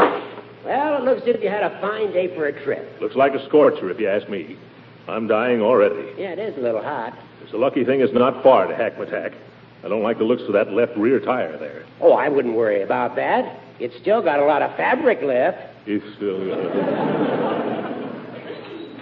Well, 0.64 0.97
it 0.99 1.05
looks 1.05 1.23
as 1.23 1.35
if 1.37 1.43
you 1.43 1.49
had 1.49 1.62
a 1.62 1.81
fine 1.81 2.12
day 2.12 2.35
for 2.35 2.47
a 2.47 2.64
trip. 2.64 3.00
Looks 3.00 3.17
like 3.17 3.35
a 3.35 3.45
scorcher, 3.49 3.90
if 3.90 3.99
you 3.99 4.09
ask 4.09 4.29
me. 4.29 4.57
I'm 5.09 5.26
dying 5.26 5.61
already. 5.62 6.12
Yeah, 6.19 6.33
it 6.33 6.38
is 6.38 6.57
a 6.57 6.61
little 6.61 6.83
hot. 6.83 7.19
It's 7.43 7.52
a 7.52 7.57
lucky 7.57 7.85
thing 7.85 8.00
it's 8.00 8.12
not 8.12 8.43
far 8.43 8.67
to 8.67 8.75
Hackmatack. 8.75 9.35
I 9.84 9.88
don't 9.88 10.02
like 10.02 10.18
the 10.18 10.25
looks 10.25 10.42
of 10.42 10.52
that 10.52 10.72
left 10.72 10.96
rear 10.96 11.20
tire 11.20 11.58
there. 11.58 11.84
Oh, 12.00 12.12
I 12.12 12.28
wouldn't 12.28 12.54
worry 12.54 12.82
about 12.82 13.16
that. 13.16 13.60
It's 13.78 13.96
still 14.00 14.22
got 14.22 14.38
a 14.38 14.44
lot 14.44 14.62
of 14.62 14.76
fabric 14.76 15.22
left. 15.22 15.58
It's 15.87 16.04
still. 16.16 16.52
Uh... 16.52 17.70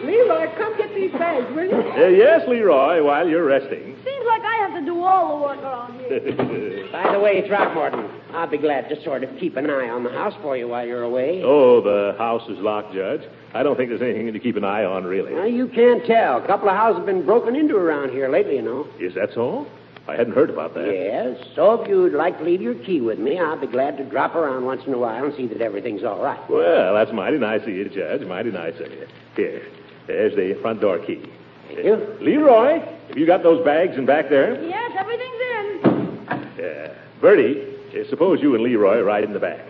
Leroy, 0.04 0.46
come 0.56 0.76
get 0.78 0.94
these 0.94 1.10
bags, 1.12 1.46
will 1.54 1.64
you? 1.64 1.74
Uh, 1.76 2.06
yes, 2.08 2.42
Leroy, 2.46 3.02
while 3.02 3.28
you're 3.28 3.44
resting. 3.44 3.96
Seems 4.04 4.26
like 4.26 4.42
I 4.42 4.54
have 4.68 4.78
to 4.78 4.84
do 4.84 5.02
all 5.02 5.36
the 5.36 5.42
work 5.44 5.58
around 5.58 5.98
here. 5.98 6.88
By 6.92 7.12
the 7.12 7.18
way, 7.18 7.46
Throckmorton, 7.48 8.08
I'll 8.32 8.46
be 8.48 8.58
glad 8.58 8.88
to 8.90 9.02
sort 9.02 9.24
of 9.24 9.30
keep 9.40 9.56
an 9.56 9.68
eye 9.68 9.88
on 9.88 10.04
the 10.04 10.10
house 10.10 10.34
for 10.40 10.56
you 10.56 10.68
while 10.68 10.86
you're 10.86 11.02
away. 11.02 11.42
oh, 11.44 11.80
the 11.82 12.16
house 12.16 12.48
is 12.48 12.58
locked, 12.58 12.94
Judge. 12.94 13.22
I 13.54 13.64
don't 13.64 13.76
think 13.76 13.88
there's 13.88 14.02
anything 14.02 14.32
to 14.32 14.38
keep 14.38 14.56
an 14.56 14.64
eye 14.64 14.84
on, 14.84 15.04
really. 15.04 15.34
Well, 15.34 15.48
you 15.48 15.66
can't 15.66 16.04
tell. 16.06 16.36
A 16.42 16.46
couple 16.46 16.68
of 16.68 16.76
houses 16.76 16.98
have 16.98 17.06
been 17.06 17.26
broken 17.26 17.56
into 17.56 17.74
around 17.74 18.10
here 18.10 18.28
lately, 18.28 18.56
you 18.56 18.62
know. 18.62 18.86
Is 19.00 19.14
that 19.14 19.30
so? 19.34 19.66
I 20.08 20.16
hadn't 20.16 20.32
heard 20.32 20.48
about 20.48 20.72
that. 20.74 20.86
Yes. 20.86 21.36
So 21.54 21.82
if 21.82 21.88
you'd 21.88 22.14
like 22.14 22.38
to 22.38 22.44
leave 22.44 22.62
your 22.62 22.74
key 22.74 23.02
with 23.02 23.18
me, 23.18 23.38
I'll 23.38 23.60
be 23.60 23.66
glad 23.66 23.98
to 23.98 24.04
drop 24.04 24.34
around 24.34 24.64
once 24.64 24.82
in 24.86 24.94
a 24.94 24.98
while 24.98 25.22
and 25.26 25.34
see 25.36 25.46
that 25.48 25.60
everything's 25.60 26.02
all 26.02 26.22
right. 26.22 26.40
Well, 26.48 26.94
that's 26.94 27.12
mighty 27.12 27.36
nice 27.36 27.60
of 27.62 27.68
you, 27.68 27.88
Judge. 27.90 28.22
Mighty 28.22 28.50
nice 28.50 28.74
of 28.80 28.90
you. 28.90 29.06
Here, 29.36 29.62
there's 30.06 30.34
the 30.34 30.58
front 30.62 30.80
door 30.80 30.98
key. 30.98 31.30
Thank 31.66 31.84
you. 31.84 32.16
Leroy, 32.22 32.80
have 33.08 33.18
you 33.18 33.26
got 33.26 33.42
those 33.42 33.62
bags 33.66 33.98
in 33.98 34.06
back 34.06 34.30
there? 34.30 34.62
yes, 34.64 34.92
everything's 34.98 35.40
in. 35.84 36.50
Yeah. 36.58 36.94
Birdie, 37.20 37.76
uh, 37.90 38.08
suppose 38.08 38.40
you 38.40 38.54
and 38.54 38.64
Leroy 38.64 39.02
ride 39.02 39.24
in 39.24 39.34
the 39.34 39.40
back. 39.40 39.60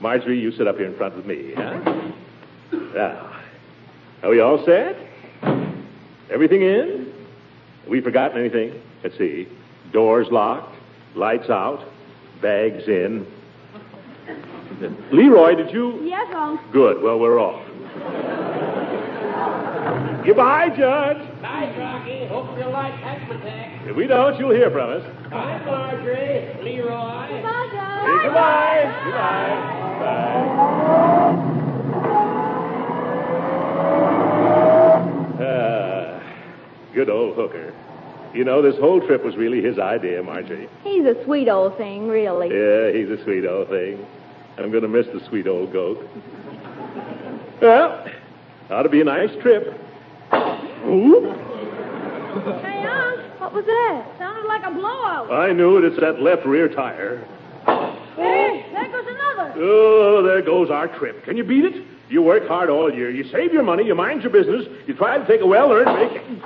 Marjorie, 0.00 0.38
you 0.38 0.52
sit 0.52 0.68
up 0.68 0.76
here 0.76 0.86
in 0.86 0.96
front 0.96 1.16
with 1.16 1.26
me, 1.26 1.54
huh? 1.56 2.10
Now, 2.94 3.40
are 4.22 4.30
we 4.30 4.38
all 4.40 4.64
set? 4.64 4.96
Everything 6.30 6.62
in? 6.62 7.12
Have 7.82 7.90
we 7.90 8.00
forgotten 8.00 8.38
anything? 8.38 8.80
Let's 9.02 9.18
see. 9.18 9.48
Doors 9.92 10.26
locked, 10.30 10.74
lights 11.14 11.48
out, 11.50 11.84
bags 12.42 12.86
in. 12.86 13.26
Leroy, 15.12 15.54
did 15.54 15.72
you? 15.72 16.04
Yes, 16.04 16.30
Unc. 16.34 16.60
Good. 16.72 17.02
Well, 17.02 17.18
we're 17.18 17.40
off. 17.40 17.64
Goodbye, 20.24 20.68
Judge. 20.68 21.40
Bye, 21.40 21.74
Rocky. 21.78 22.26
Hope 22.26 22.56
you 22.58 22.66
like 22.70 22.92
Hackmatack. 22.94 23.88
If 23.88 23.96
we 23.96 24.06
don't, 24.06 24.38
you'll 24.38 24.54
hear 24.54 24.70
from 24.70 24.90
us. 24.90 25.02
Bye, 25.30 25.58
Marjorie. 25.64 26.62
Leroy. 26.62 27.42
Bye, 27.42 27.68
Judge. 27.72 28.04
Hey, 28.04 28.18
goodbye. 28.24 29.02
Goodbye. 29.04 29.78
Bye. 30.00 30.38
Ah, 35.40 36.20
good 36.94 37.08
old 37.08 37.36
hooker. 37.36 37.72
You 38.38 38.44
know, 38.44 38.62
this 38.62 38.76
whole 38.76 39.00
trip 39.04 39.24
was 39.24 39.34
really 39.34 39.60
his 39.60 39.80
idea, 39.80 40.22
Marjorie. 40.22 40.68
He's 40.84 41.04
a 41.04 41.16
sweet 41.24 41.48
old 41.48 41.76
thing, 41.76 42.06
really. 42.06 42.46
Yeah, 42.46 42.92
he's 42.92 43.10
a 43.10 43.20
sweet 43.24 43.44
old 43.44 43.68
thing. 43.68 44.06
I'm 44.56 44.70
going 44.70 44.84
to 44.84 44.88
miss 44.88 45.08
the 45.08 45.18
sweet 45.28 45.48
old 45.48 45.72
goat. 45.72 46.08
Well, 47.60 48.06
ought 48.70 48.84
to 48.84 48.88
be 48.88 49.00
a 49.00 49.04
nice 49.04 49.32
trip. 49.42 49.76
Hey, 50.30 50.38
Unc. 52.86 53.40
What 53.40 53.52
was 53.52 53.64
that? 53.64 54.06
Sounded 54.18 54.46
like 54.46 54.62
a 54.62 54.70
blowout. 54.70 55.32
I 55.32 55.52
knew 55.52 55.78
it. 55.78 55.84
It's 55.86 55.98
that 55.98 56.22
left 56.22 56.46
rear 56.46 56.68
tire. 56.68 57.18
Hey, 58.14 58.66
there 58.72 58.88
goes 58.88 59.04
another. 59.08 59.52
Oh, 59.56 60.22
there 60.22 60.42
goes 60.42 60.70
our 60.70 60.86
trip. 60.96 61.24
Can 61.24 61.36
you 61.36 61.42
beat 61.42 61.64
it? 61.64 61.84
You 62.08 62.22
work 62.22 62.46
hard 62.46 62.70
all 62.70 62.94
year. 62.94 63.10
You 63.10 63.24
save 63.32 63.52
your 63.52 63.64
money. 63.64 63.84
You 63.84 63.96
mind 63.96 64.22
your 64.22 64.30
business. 64.30 64.68
You 64.86 64.94
try 64.94 65.18
to 65.18 65.26
take 65.26 65.40
a 65.40 65.46
well-earned 65.46 65.90
vacation. 66.12 66.40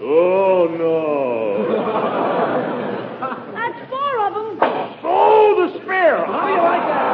Oh, 0.00 0.66
no. 0.78 1.68
That's 3.54 3.88
four 3.88 4.26
of 4.26 4.34
them. 4.34 4.58
Oh, 5.04 5.70
the 5.72 5.80
spare. 5.82 6.26
How 6.26 6.46
do 6.46 6.52
you 6.52 6.62
like 6.62 6.86
that? 6.88 7.04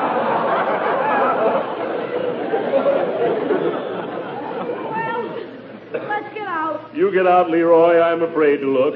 Well, 4.91 6.09
let's 6.09 6.35
get 6.35 6.49
out. 6.49 6.95
You 6.95 7.13
get 7.13 7.27
out, 7.27 7.51
Leroy. 7.51 8.01
I'm 8.01 8.23
afraid 8.23 8.59
to 8.59 8.67
look. 8.67 8.95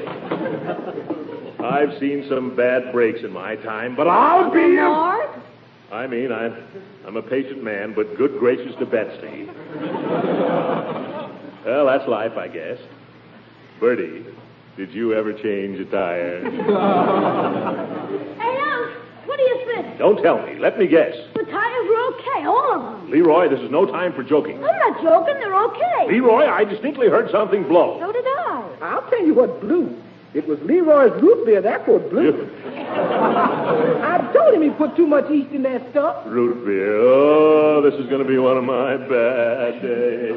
I've 1.63 1.97
seen 1.99 2.25
some 2.29 2.55
bad 2.55 2.91
breaks 2.91 3.21
in 3.21 3.31
my 3.31 3.55
time, 3.57 3.95
but 3.95 4.07
I'll 4.07 4.51
be 4.51 4.77
a... 4.77 4.83
More? 4.83 5.41
I 5.91 6.07
mean, 6.07 6.31
I'm, 6.31 6.55
I'm 7.07 7.15
a 7.17 7.21
patient 7.21 7.63
man, 7.63 7.93
but 7.95 8.17
good 8.17 8.37
gracious 8.39 8.75
to 8.79 8.85
Betsy. 8.85 9.45
well, 11.65 11.85
that's 11.85 12.07
life, 12.07 12.33
I 12.37 12.47
guess. 12.47 12.77
Birdie, 13.79 14.25
did 14.77 14.91
you 14.93 15.13
ever 15.13 15.33
change 15.33 15.79
a 15.79 15.85
tire? 15.85 16.41
Hey, 18.39 18.57
Unc, 18.61 18.91
what 19.25 19.37
do 19.37 19.43
you 19.43 19.65
think? 19.73 19.97
Don't 19.97 20.21
tell 20.21 20.41
me. 20.45 20.57
Let 20.59 20.77
me 20.77 20.87
guess. 20.87 21.15
The 21.33 21.43
tires 21.43 21.87
were 21.87 22.03
okay, 22.15 22.45
all 22.45 22.73
of 22.73 22.81
them. 22.81 23.11
Leroy, 23.11 23.49
this 23.49 23.59
is 23.59 23.71
no 23.71 23.85
time 23.85 24.13
for 24.13 24.23
joking. 24.23 24.57
I'm 24.57 24.61
not 24.61 25.01
joking, 25.01 25.35
they're 25.39 25.55
okay. 25.65 26.07
Leroy, 26.07 26.45
I 26.45 26.63
distinctly 26.63 27.07
heard 27.09 27.29
something 27.31 27.63
blow. 27.67 27.99
So 27.99 28.11
did 28.11 28.25
I. 28.25 28.77
I'll 28.81 29.09
tell 29.09 29.25
you 29.25 29.33
what 29.33 29.61
blew. 29.61 30.01
It 30.33 30.45
was 30.47 30.59
Leroy's 30.63 31.13
root 31.21 31.45
beer. 31.45 31.61
That's 31.61 31.87
what 31.87 32.09
blew. 32.09 32.49
I 32.75 34.29
told 34.33 34.53
him 34.53 34.61
he 34.63 34.69
put 34.71 34.95
too 34.97 35.07
much 35.07 35.29
yeast 35.31 35.51
in 35.51 35.63
that 35.63 35.89
stuff. 35.91 36.23
Root 36.27 36.65
beer. 36.65 36.97
Oh, 36.97 37.81
this 37.81 37.93
is 37.93 38.07
going 38.09 38.21
to 38.21 38.27
be 38.27 38.37
one 38.37 38.57
of 38.57 38.63
my 38.65 38.97
bad 38.97 39.81
days. 39.81 40.35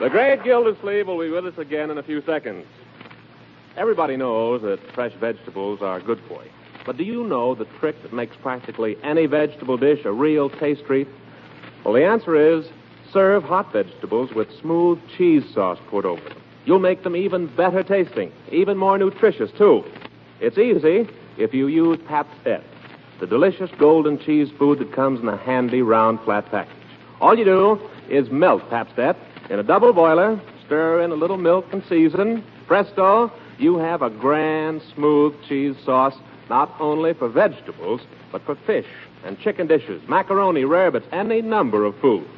The 0.00 0.08
great 0.08 0.44
Gildersleeve 0.44 1.08
will 1.08 1.18
be 1.18 1.28
with 1.28 1.44
us 1.44 1.58
again 1.58 1.90
in 1.90 1.98
a 1.98 2.04
few 2.04 2.22
seconds. 2.22 2.64
Everybody 3.76 4.16
knows 4.16 4.62
that 4.62 4.78
fresh 4.94 5.12
vegetables 5.14 5.82
are 5.82 5.98
good 5.98 6.20
for 6.28 6.44
you. 6.44 6.50
But 6.86 6.96
do 6.96 7.02
you 7.02 7.24
know 7.24 7.56
the 7.56 7.64
trick 7.80 8.00
that 8.02 8.12
makes 8.12 8.36
practically 8.36 8.96
any 9.02 9.26
vegetable 9.26 9.76
dish 9.76 10.04
a 10.04 10.12
real 10.12 10.50
taste 10.50 10.84
treat? 10.86 11.08
Well, 11.84 11.94
the 11.94 12.04
answer 12.04 12.36
is 12.36 12.66
serve 13.12 13.42
hot 13.42 13.72
vegetables 13.72 14.30
with 14.32 14.46
smooth 14.60 15.00
cheese 15.16 15.42
sauce 15.52 15.80
poured 15.88 16.06
over 16.06 16.22
them. 16.28 16.40
You'll 16.64 16.78
make 16.78 17.02
them 17.02 17.16
even 17.16 17.48
better 17.56 17.82
tasting, 17.82 18.30
even 18.52 18.76
more 18.76 18.98
nutritious, 18.98 19.50
too. 19.58 19.82
It's 20.40 20.58
easy 20.58 21.08
if 21.38 21.52
you 21.52 21.66
use 21.66 21.98
Pabst-Et, 22.06 22.62
the 23.18 23.26
delicious 23.26 23.70
golden 23.80 24.16
cheese 24.20 24.48
food 24.58 24.78
that 24.78 24.92
comes 24.92 25.18
in 25.18 25.28
a 25.28 25.36
handy 25.36 25.82
round 25.82 26.20
flat 26.20 26.48
package. 26.52 26.76
All 27.20 27.36
you 27.36 27.44
do 27.44 27.80
is 28.08 28.30
melt 28.30 28.62
Pabst-Et 28.70 29.16
in 29.50 29.58
a 29.58 29.62
double 29.62 29.92
boiler, 29.92 30.40
stir 30.66 31.02
in 31.02 31.10
a 31.10 31.14
little 31.14 31.38
milk 31.38 31.66
and 31.72 31.82
season. 31.88 32.44
Presto, 32.66 33.32
you 33.58 33.78
have 33.78 34.02
a 34.02 34.10
grand, 34.10 34.82
smooth 34.94 35.34
cheese 35.48 35.74
sauce, 35.84 36.14
not 36.50 36.74
only 36.80 37.14
for 37.14 37.28
vegetables, 37.28 38.00
but 38.30 38.42
for 38.44 38.54
fish 38.66 38.86
and 39.24 39.38
chicken 39.40 39.66
dishes, 39.66 40.02
macaroni, 40.08 40.62
rarebits, 40.62 41.06
any 41.12 41.42
number 41.42 41.84
of 41.84 41.98
foods. 41.98 42.28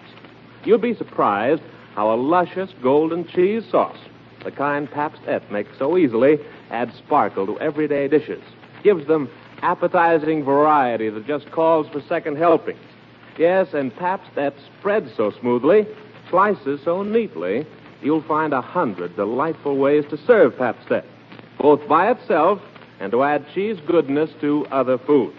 You'd 0.64 0.80
be 0.80 0.94
surprised 0.94 1.62
how 1.94 2.12
a 2.12 2.16
luscious 2.16 2.70
golden 2.82 3.26
cheese 3.26 3.64
sauce, 3.70 3.98
the 4.44 4.50
kind 4.50 4.90
Pabst 4.90 5.22
Et 5.26 5.50
makes 5.50 5.76
so 5.78 5.98
easily, 5.98 6.38
adds 6.70 6.96
sparkle 6.96 7.46
to 7.46 7.60
everyday 7.60 8.08
dishes, 8.08 8.42
gives 8.82 9.06
them 9.06 9.28
appetizing 9.62 10.44
variety 10.44 11.10
that 11.10 11.26
just 11.26 11.50
calls 11.50 11.86
for 11.88 12.00
second 12.08 12.36
helpings. 12.38 12.80
Yes, 13.36 13.68
and 13.74 13.94
Pabst 13.94 14.36
Et 14.36 14.54
spreads 14.78 15.10
so 15.16 15.32
smoothly, 15.40 15.86
slices 16.30 16.80
so 16.84 17.02
neatly, 17.02 17.66
you'll 18.02 18.22
find 18.22 18.52
a 18.52 18.62
hundred 18.62 19.16
delightful 19.16 19.76
ways 19.76 20.04
to 20.10 20.16
serve 20.26 20.56
Pabst 20.56 20.90
Et, 20.90 21.04
both 21.60 21.86
by 21.88 22.10
itself 22.10 22.60
and 23.00 23.12
to 23.12 23.22
add 23.22 23.44
cheese 23.54 23.78
goodness 23.86 24.30
to 24.40 24.66
other 24.70 24.98
foods. 24.98 25.36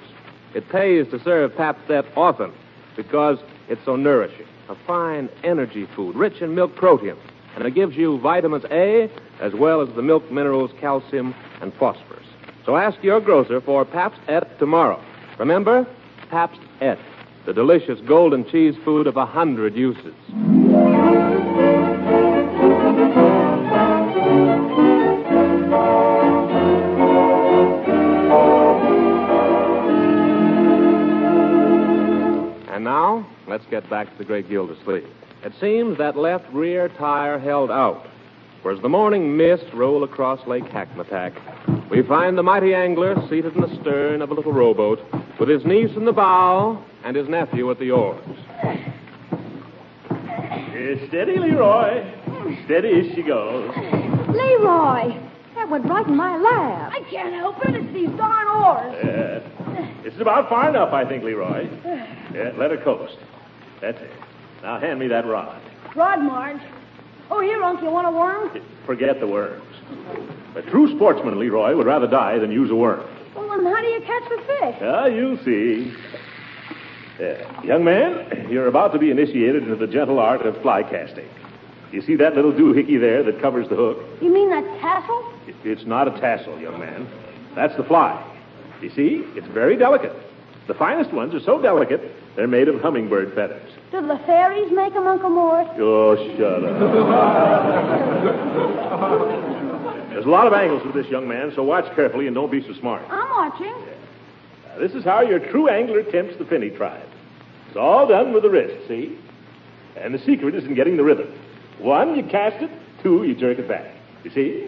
It 0.53 0.69
pays 0.69 1.07
to 1.11 1.23
serve 1.23 1.55
Pabst 1.55 1.89
Et 1.89 2.05
often 2.15 2.51
because 2.95 3.39
it's 3.69 3.83
so 3.85 3.95
nourishing. 3.95 4.45
A 4.69 4.75
fine 4.85 5.29
energy 5.43 5.87
food, 5.95 6.15
rich 6.15 6.41
in 6.41 6.55
milk 6.55 6.75
protein, 6.75 7.15
and 7.55 7.65
it 7.65 7.71
gives 7.71 7.95
you 7.95 8.19
vitamins 8.19 8.63
A 8.71 9.09
as 9.39 9.53
well 9.53 9.81
as 9.81 9.93
the 9.95 10.01
milk 10.01 10.31
minerals 10.31 10.71
calcium 10.79 11.33
and 11.61 11.73
phosphorus. 11.73 12.25
So 12.65 12.77
ask 12.77 13.01
your 13.03 13.19
grocer 13.19 13.59
for 13.61 13.85
Pabst 13.85 14.19
Et 14.27 14.59
tomorrow. 14.59 15.01
Remember, 15.39 15.87
Pabst 16.29 16.61
Et, 16.79 16.99
the 17.45 17.53
delicious 17.53 17.99
golden 18.07 18.47
cheese 18.49 18.75
food 18.85 19.07
of 19.07 19.17
a 19.17 19.25
hundred 19.25 19.75
uses. 19.75 20.13
Let's 33.61 33.69
get 33.69 33.87
back 33.89 34.11
to 34.11 34.17
the 34.17 34.23
great 34.25 34.49
Gildersleeve. 34.49 35.07
It 35.43 35.53
seems 35.59 35.97
that 35.99 36.17
left 36.17 36.45
rear 36.51 36.89
tire 36.89 37.37
held 37.37 37.69
out. 37.69 38.07
For 38.63 38.71
as 38.71 38.81
the 38.81 38.89
morning 38.89 39.37
mist 39.37 39.65
rolled 39.73 40.03
across 40.03 40.45
Lake 40.47 40.63
Hackmatack, 40.65 41.89
we 41.89 42.01
find 42.03 42.37
the 42.37 42.43
mighty 42.43 42.73
angler 42.73 43.15
seated 43.29 43.55
in 43.55 43.61
the 43.61 43.79
stern 43.81 44.21
of 44.21 44.31
a 44.31 44.33
little 44.33 44.53
rowboat 44.53 44.99
with 45.39 45.49
his 45.49 45.63
niece 45.65 45.95
in 45.95 46.05
the 46.05 46.11
bow 46.11 46.83
and 47.03 47.15
his 47.15 47.27
nephew 47.27 47.69
at 47.69 47.77
the 47.79 47.91
oars. 47.91 48.23
Uh, 48.63 48.77
steady, 51.07 51.37
Leroy. 51.37 52.03
Steady 52.65 53.09
as 53.09 53.15
she 53.15 53.21
goes. 53.21 53.69
Leroy, 54.29 55.19
that 55.55 55.69
went 55.69 55.85
right 55.85 56.07
in 56.07 56.15
my 56.15 56.37
lap. 56.37 56.93
I 56.93 57.01
can't 57.11 57.33
help 57.35 57.57
it. 57.65 57.75
It's 57.75 57.93
these 57.93 58.09
darn 58.17 58.47
oars. 58.47 58.95
Uh, 59.03 59.41
this 60.03 60.13
is 60.15 60.21
about 60.21 60.49
far 60.49 60.69
enough, 60.69 60.93
I 60.93 61.05
think, 61.07 61.23
Leroy. 61.23 61.69
Yeah, 62.33 62.51
let 62.57 62.71
her 62.71 62.77
coast. 62.77 63.17
That's 63.81 63.99
it. 63.99 64.11
Now 64.61 64.79
hand 64.79 64.99
me 64.99 65.07
that 65.07 65.25
rod. 65.25 65.59
Rod, 65.95 66.19
Marge. 66.21 66.61
Oh, 67.29 67.39
here, 67.41 67.61
Unc, 67.63 67.81
you 67.81 67.89
want 67.89 68.07
a 68.07 68.11
worm? 68.11 68.61
Forget 68.85 69.19
the 69.19 69.27
worms. 69.27 69.63
A 70.55 70.61
true 70.61 70.93
sportsman, 70.95 71.39
Leroy, 71.39 71.75
would 71.75 71.85
rather 71.87 72.07
die 72.07 72.37
than 72.39 72.51
use 72.51 72.69
a 72.69 72.75
worm. 72.75 73.03
Well, 73.35 73.47
then 73.49 73.65
how 73.65 73.81
do 73.81 73.87
you 73.87 74.01
catch 74.01 74.23
the 74.29 74.37
fish? 74.45 74.75
Ah, 74.81 75.05
you'll 75.05 75.37
see. 75.43 75.93
Uh, 77.19 77.61
young 77.63 77.83
man, 77.83 78.47
you're 78.49 78.67
about 78.67 78.91
to 78.93 78.99
be 78.99 79.11
initiated 79.11 79.63
into 79.63 79.75
the 79.75 79.87
gentle 79.87 80.19
art 80.19 80.41
of 80.41 80.59
fly 80.61 80.83
casting. 80.83 81.27
You 81.91 82.01
see 82.01 82.15
that 82.15 82.35
little 82.35 82.51
doohickey 82.51 82.99
there 82.99 83.23
that 83.23 83.41
covers 83.41 83.67
the 83.69 83.75
hook? 83.75 83.97
You 84.21 84.31
mean 84.33 84.49
that 84.49 84.63
tassel? 84.79 85.33
It- 85.47 85.55
It's 85.63 85.85
not 85.85 86.07
a 86.07 86.11
tassel, 86.19 86.59
young 86.59 86.79
man. 86.79 87.07
That's 87.55 87.75
the 87.75 87.83
fly. 87.83 88.21
You 88.81 88.89
see, 88.89 89.23
it's 89.35 89.47
very 89.47 89.75
delicate. 89.77 90.13
The 90.71 90.77
finest 90.77 91.11
ones 91.11 91.33
are 91.35 91.41
so 91.41 91.61
delicate, 91.61 91.99
they're 92.37 92.47
made 92.47 92.69
of 92.69 92.79
hummingbird 92.79 93.33
feathers. 93.35 93.69
Do 93.91 94.07
the 94.07 94.17
fairies 94.25 94.71
make 94.71 94.95
'em, 94.95 95.05
Uncle 95.05 95.29
Mort? 95.29 95.67
Oh, 95.77 96.15
shut 96.15 96.63
up. 96.63 96.79
There's 100.11 100.25
a 100.25 100.29
lot 100.29 100.47
of 100.47 100.53
angles 100.53 100.85
with 100.85 100.93
this 100.93 101.07
young 101.07 101.27
man, 101.27 101.51
so 101.53 101.61
watch 101.61 101.93
carefully 101.93 102.27
and 102.27 102.33
don't 102.33 102.49
be 102.49 102.61
so 102.65 102.71
smart. 102.79 103.01
I'm 103.11 103.29
watching. 103.31 103.73
Now, 104.69 104.79
this 104.79 104.93
is 104.93 105.03
how 105.03 105.19
your 105.19 105.39
true 105.39 105.67
angler 105.67 106.03
tempts 106.03 106.37
the 106.37 106.45
finny 106.45 106.69
tribe. 106.69 107.03
It's 107.67 107.75
all 107.75 108.07
done 108.07 108.31
with 108.31 108.43
the 108.43 108.49
wrist, 108.49 108.87
see? 108.87 109.17
And 109.97 110.13
the 110.13 110.19
secret 110.19 110.55
is 110.55 110.63
in 110.63 110.73
getting 110.73 110.95
the 110.95 111.03
rhythm. 111.03 111.27
One, 111.79 112.15
you 112.15 112.23
cast 112.23 112.63
it. 112.63 112.69
Two, 113.03 113.25
you 113.25 113.35
jerk 113.35 113.59
it 113.59 113.67
back. 113.67 113.91
You 114.23 114.31
see? 114.31 114.67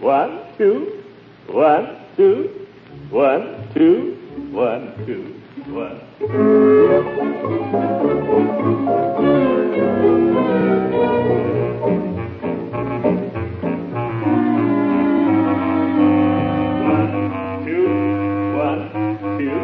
One, 0.00 0.40
two, 0.58 1.02
one, 1.46 1.96
two, 2.18 2.50
one, 3.08 3.66
two, 3.74 4.18
one, 4.52 4.94
two, 5.06 5.34
one. 5.72 7.10
Two, 17.64 17.88
one, 18.56 18.90
two, 19.38 19.58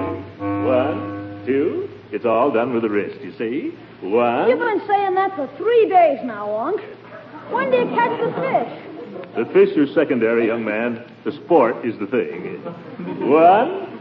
one, 0.66 1.42
two. 1.46 1.88
It's 2.12 2.24
all 2.24 2.50
done 2.50 2.72
with 2.72 2.82
the 2.82 2.88
wrist, 2.90 3.20
you 3.22 3.32
see? 3.38 3.70
One. 4.00 4.48
You've 4.48 4.58
been 4.58 4.82
saying 4.86 5.14
that 5.14 5.34
for 5.36 5.48
three 5.56 5.88
days 5.88 6.18
now, 6.24 6.54
Unc. 6.56 6.80
When 7.50 7.70
do 7.70 7.76
you 7.78 7.86
catch 7.94 8.20
the 8.20 8.32
fish? 8.32 9.36
The 9.36 9.44
fish 9.52 9.76
are 9.76 9.86
secondary, 9.94 10.46
young 10.46 10.64
man. 10.64 11.04
The 11.24 11.32
sport 11.32 11.84
is 11.84 11.98
the 11.98 12.06
thing. 12.06 12.62
One, 13.30 13.95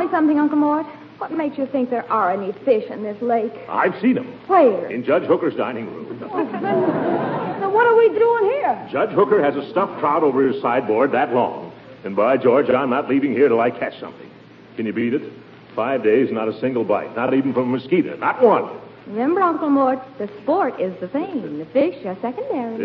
Me 0.00 0.10
something, 0.10 0.38
Uncle 0.38 0.58
Mort. 0.58 0.86
What 1.18 1.32
makes 1.32 1.58
you 1.58 1.66
think 1.66 1.90
there 1.90 2.10
are 2.10 2.32
any 2.32 2.52
fish 2.64 2.90
in 2.90 3.02
this 3.02 3.20
lake? 3.20 3.52
I've 3.68 3.94
seen 4.00 4.14
them 4.14 4.26
Where? 4.46 4.90
in 4.90 5.04
Judge 5.04 5.24
Hooker's 5.24 5.54
dining 5.54 5.86
room. 5.86 6.18
Then 6.18 7.72
what 7.72 7.86
are 7.86 7.94
we 7.96 8.08
doing 8.08 8.44
here? 8.52 8.88
Judge 8.90 9.10
Hooker 9.10 9.42
has 9.42 9.54
a 9.54 9.68
stuffed 9.70 10.00
trout 10.00 10.22
over 10.22 10.46
his 10.46 10.60
sideboard 10.62 11.12
that 11.12 11.34
long. 11.34 11.72
And 12.04 12.16
by 12.16 12.38
George, 12.38 12.70
I'm 12.70 12.88
not 12.88 13.08
leaving 13.10 13.32
here 13.32 13.48
till 13.48 13.60
I 13.60 13.70
catch 13.70 14.00
something. 14.00 14.30
Can 14.76 14.86
you 14.86 14.94
beat 14.94 15.12
it? 15.12 15.30
Five 15.76 16.02
days, 16.02 16.30
not 16.32 16.48
a 16.48 16.58
single 16.58 16.84
bite. 16.84 17.14
Not 17.14 17.34
even 17.34 17.52
from 17.52 17.64
a 17.64 17.78
mosquito. 17.78 18.16
Not 18.16 18.42
one. 18.42 18.70
Remember, 19.06 19.42
Uncle 19.42 19.68
Mort, 19.68 19.98
the 20.18 20.28
sport 20.42 20.80
is 20.80 20.98
the 21.00 21.08
thing. 21.08 21.58
The 21.58 21.66
fish 21.66 22.02
are 22.06 22.16
secondary. 22.22 22.76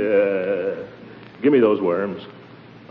Uh, 0.82 0.86
give 1.41 1.54
me 1.54 1.60
those 1.62 1.80
worms. 1.82 2.21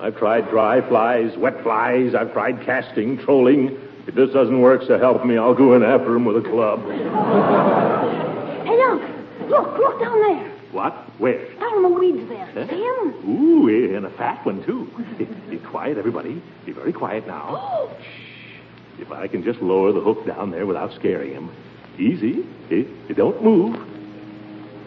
I've 0.01 0.17
tried 0.17 0.49
dry 0.49 0.81
flies, 0.89 1.37
wet 1.37 1.63
flies. 1.63 2.15
I've 2.15 2.33
tried 2.33 2.65
casting, 2.65 3.19
trolling. 3.19 3.77
If 4.07 4.15
this 4.15 4.31
doesn't 4.31 4.61
work, 4.61 4.83
so 4.87 4.99
help 4.99 5.25
me, 5.25 5.39
I'll 5.39 5.55
go 5.55 5.75
in 5.75 5.83
after 5.83 6.15
him 6.15 6.25
with 6.25 6.37
a 6.37 6.43
club. 6.49 6.85
Hey, 8.65 8.81
Unc, 8.81 9.03
look, 9.51 9.77
look 9.77 10.01
down 10.01 10.19
there. 10.23 10.49
What? 10.73 10.95
Where? 11.19 11.39
Down 11.61 11.77
in 11.77 11.83
the 11.83 11.89
weeds 11.89 12.27
there. 12.31 12.47
Huh? 12.47 12.67
See 12.67 12.83
him? 12.83 13.31
Ooh, 13.31 13.69
and 13.95 14.07
a 14.07 14.11
fat 14.11 14.45
one, 14.47 14.65
too. 14.65 14.89
Be, 15.19 15.27
be 15.51 15.59
quiet, 15.59 15.99
everybody. 15.99 16.41
Be 16.65 16.73
very 16.73 16.93
quiet 16.93 17.27
now. 17.27 17.51
Oh, 17.61 17.91
Shh. 18.01 19.01
If 19.01 19.13
I 19.13 19.29
can 19.29 19.43
just 19.45 19.61
lower 19.61 19.93
the 19.93 20.01
hook 20.01 20.25
down 20.27 20.51
there 20.51 20.65
without 20.65 20.93
scaring 20.95 21.33
him. 21.33 21.51
Easy. 21.99 22.47
It, 22.71 22.87
it 23.11 23.17
don't 23.17 23.43
move. 23.45 23.77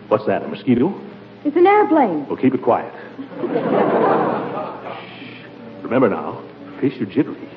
What's 0.07 0.25
that, 0.25 0.41
a 0.43 0.47
mosquito? 0.47 0.99
It's 1.45 1.55
an 1.55 1.67
airplane. 1.67 2.25
Well, 2.27 2.37
keep 2.37 2.55
it 2.55 2.63
quiet. 2.63 2.91
Shh. 2.93 3.29
Remember 5.83 6.09
now, 6.09 6.41
fish 6.81 6.99
are 6.99 7.05
jittery. 7.05 7.47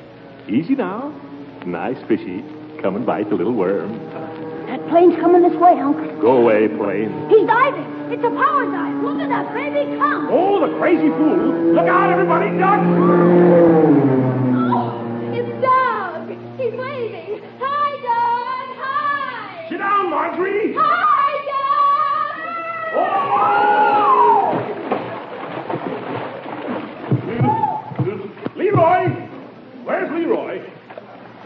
Easy 0.47 0.75
now. 0.75 1.11
Nice 1.65 1.97
fishy. 2.07 2.43
Come 2.81 2.95
and 2.95 3.05
bite 3.05 3.29
the 3.29 3.35
little 3.35 3.53
worm. 3.53 3.93
That 4.67 4.87
plane's 4.89 5.15
coming 5.19 5.43
this 5.43 5.53
way, 5.59 5.79
Unc. 5.79 6.19
Go 6.19 6.37
away, 6.37 6.67
plane. 6.67 7.29
He's 7.29 7.45
diving. 7.45 7.85
It's 8.11 8.23
a 8.23 8.29
power 8.29 8.65
dive. 8.65 9.03
Look 9.03 9.19
at 9.19 9.29
that 9.29 9.53
baby 9.53 9.97
come. 9.97 10.27
Oh, 10.31 10.67
the 10.67 10.77
crazy 10.79 11.09
fool. 11.09 11.73
Look 11.73 11.87
out, 11.87 12.09
everybody, 12.09 12.57
duck! 12.57 14.30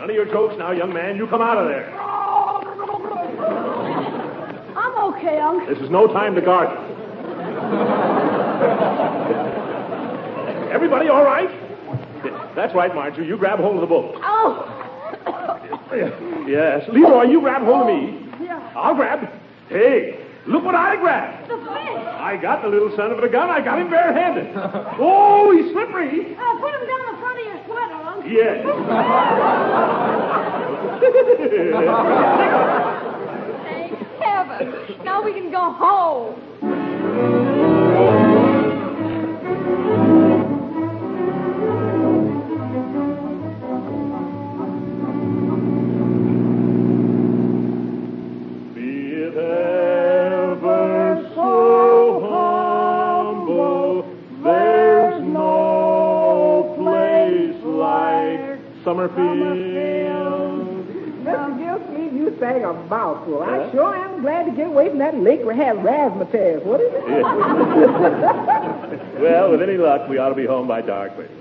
None 0.06 0.12
of 0.12 0.16
your 0.18 0.32
jokes 0.32 0.54
now, 0.60 0.70
young 0.72 0.94
man. 0.94 1.18
You 1.18 1.26
come 1.26 1.42
out 1.42 1.58
of 1.58 1.66
there. 1.68 1.90
I'm 4.78 4.96
okay, 5.16 5.40
Unc. 5.40 5.68
This 5.68 5.80
is 5.80 5.90
no 5.90 6.06
time 6.06 6.36
to 6.36 6.42
garden. 6.42 6.78
Everybody 10.72 11.10
all 11.10 11.24
right? 11.26 11.50
That's 12.56 12.76
right, 12.76 12.94
Marjorie. 12.94 13.26
You 13.26 13.36
grab 13.36 13.58
hold 13.58 13.74
of 13.78 13.82
the 13.82 13.88
boat. 13.88 14.14
Oh, 14.22 14.72
Yes. 16.48 16.88
Leroy, 16.94 17.24
you 17.24 17.40
grab 17.42 17.64
hold 17.64 17.82
of 17.82 17.88
me. 17.88 18.30
yeah. 18.46 18.74
I'll 18.76 18.94
grab. 18.94 19.28
Hey, 19.70 20.24
look 20.46 20.64
what 20.64 20.76
I 20.76 20.98
grabbed. 20.98 21.50
The 21.50 21.58
fish. 21.58 21.66
I 22.22 22.38
got 22.40 22.62
the 22.62 22.68
little 22.68 22.96
son 22.96 23.10
of 23.12 23.18
a 23.18 23.28
gun. 23.28 23.50
I 23.50 23.60
got 23.60 23.80
him 23.82 23.90
barehanded. 23.90 24.54
Oh, 25.00 25.50
he's 25.58 25.74
slippery. 25.74 26.36
Uh, 26.38 26.60
put 26.62 26.76
him 26.78 26.86
down 26.86 27.02
the 27.10 27.18
front 27.18 27.40
of 27.40 27.46
your 27.48 27.58
sweater, 27.66 27.98
Unc. 28.06 28.15
Yes. 28.28 28.66
Thank 33.64 34.00
heaven. 34.20 34.74
Now 35.04 35.24
we 35.24 35.34
can 35.34 35.52
go 35.52 35.72
home. 35.72 36.42
Get 64.56 64.68
away 64.68 64.90
from 64.90 65.00
that 65.00 65.18
lake 65.18 65.44
where 65.44 65.56
has 65.56 65.76
razzmatazz. 65.78 66.64
What 66.64 66.82
is 66.82 66.92
it? 66.94 67.02
Well, 69.16 69.50
with 69.52 69.62
any 69.62 69.78
luck, 69.78 70.10
we 70.10 70.18
ought 70.18 70.30
to 70.30 70.36
be 70.36 70.46
home 70.46 70.68
by 70.68 70.82
dark, 70.82 71.16
Birdie. 71.16 71.32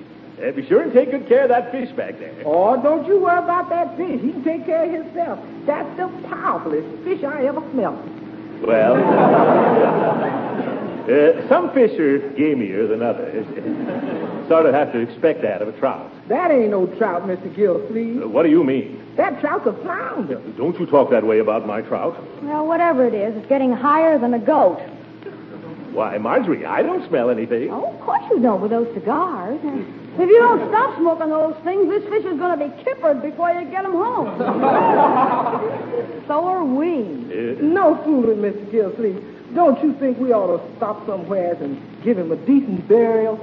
Uh, 0.43 0.53
be 0.53 0.67
sure 0.67 0.83
and 0.83 0.93
take 0.93 1.11
good 1.11 1.27
care 1.29 1.43
of 1.43 1.49
that 1.49 1.71
fish 1.73 1.91
back 1.93 2.19
there. 2.19 2.33
Oh, 2.45 2.81
don't 2.81 3.07
you 3.07 3.21
worry 3.21 3.39
about 3.39 3.69
that 3.71 3.97
fish. 3.97 4.21
He 4.21 4.31
can 4.33 4.45
take 4.45 4.65
care 4.65 4.85
of 4.85 4.91
himself. 4.93 5.39
That's 5.67 5.97
the 5.97 6.09
powerfulest 6.29 7.05
fish 7.05 7.23
I 7.25 7.47
ever 7.47 7.61
smelled. 7.73 7.99
Well, 8.63 8.95
uh, 11.05 11.49
some 11.49 11.73
fish 11.73 11.99
are 11.99 12.19
gamier 12.39 12.89
than 12.89 13.03
others. 13.03 13.47
sort 14.49 14.67
of 14.67 14.75
have 14.75 14.93
to 14.93 14.99
expect 15.01 15.43
that 15.43 15.63
of 15.63 15.69
a 15.69 15.73
trout. 15.79 16.11
That 16.29 16.51
ain't 16.51 16.71
no 16.71 16.87
trout, 16.99 17.23
Mr. 17.23 17.55
Gilsleeve. 17.55 18.23
Uh, 18.23 18.29
what 18.29 18.43
do 18.45 18.51
you 18.51 18.65
mean? 18.65 19.01
That 19.17 19.41
trout's 19.41 19.67
a 19.67 19.73
flounder. 19.83 20.41
Don't 20.57 20.79
you 20.81 20.87
talk 20.87 21.11
that 21.11 21.25
way 21.25 21.39
about 21.39 21.67
my 21.67 21.83
trout. 21.83 22.17
Well, 22.43 22.67
whatever 22.67 23.07
it 23.07 23.15
is, 23.15 23.37
it's 23.37 23.49
getting 23.49 23.73
higher 23.73 24.19
than 24.19 24.35
a 24.35 24.39
goat. 24.39 24.81
Why, 25.93 26.19
Marjorie, 26.19 26.67
I 26.67 26.83
don't 26.83 27.07
smell 27.09 27.31
anything. 27.31 27.71
Oh, 27.71 27.93
of 27.95 28.01
course 28.01 28.23
you 28.31 28.41
don't 28.41 28.61
with 28.61 28.73
those 28.73 28.93
cigars. 28.95 29.61
If 29.63 30.29
you 30.29 30.39
don't 30.41 30.69
stop 30.69 30.97
smoking 30.99 31.29
those 31.31 31.55
things, 31.63 31.89
this 31.89 32.03
fish 32.09 32.25
is 32.25 32.37
going 32.39 32.59
to 32.59 32.69
be 32.69 32.83
kippered 32.83 33.23
before 33.23 33.51
you 33.53 33.65
get 33.71 33.85
him 33.85 33.93
home. 33.93 34.27
so 36.27 36.45
are 36.47 36.65
we. 36.65 37.03
Uh, 37.03 37.63
No 37.63 37.97
fooling, 38.05 38.39
Mr. 38.39 38.71
Gilsleeve. 38.73 39.23
Don't 39.55 39.81
you 39.83 39.95
think 40.01 40.19
we 40.19 40.33
ought 40.33 40.57
to 40.57 40.77
stop 40.77 41.07
somewhere 41.07 41.55
and 41.55 41.81
give 42.03 42.19
him 42.19 42.33
a 42.33 42.37
decent 42.37 42.89
burial? 42.89 43.37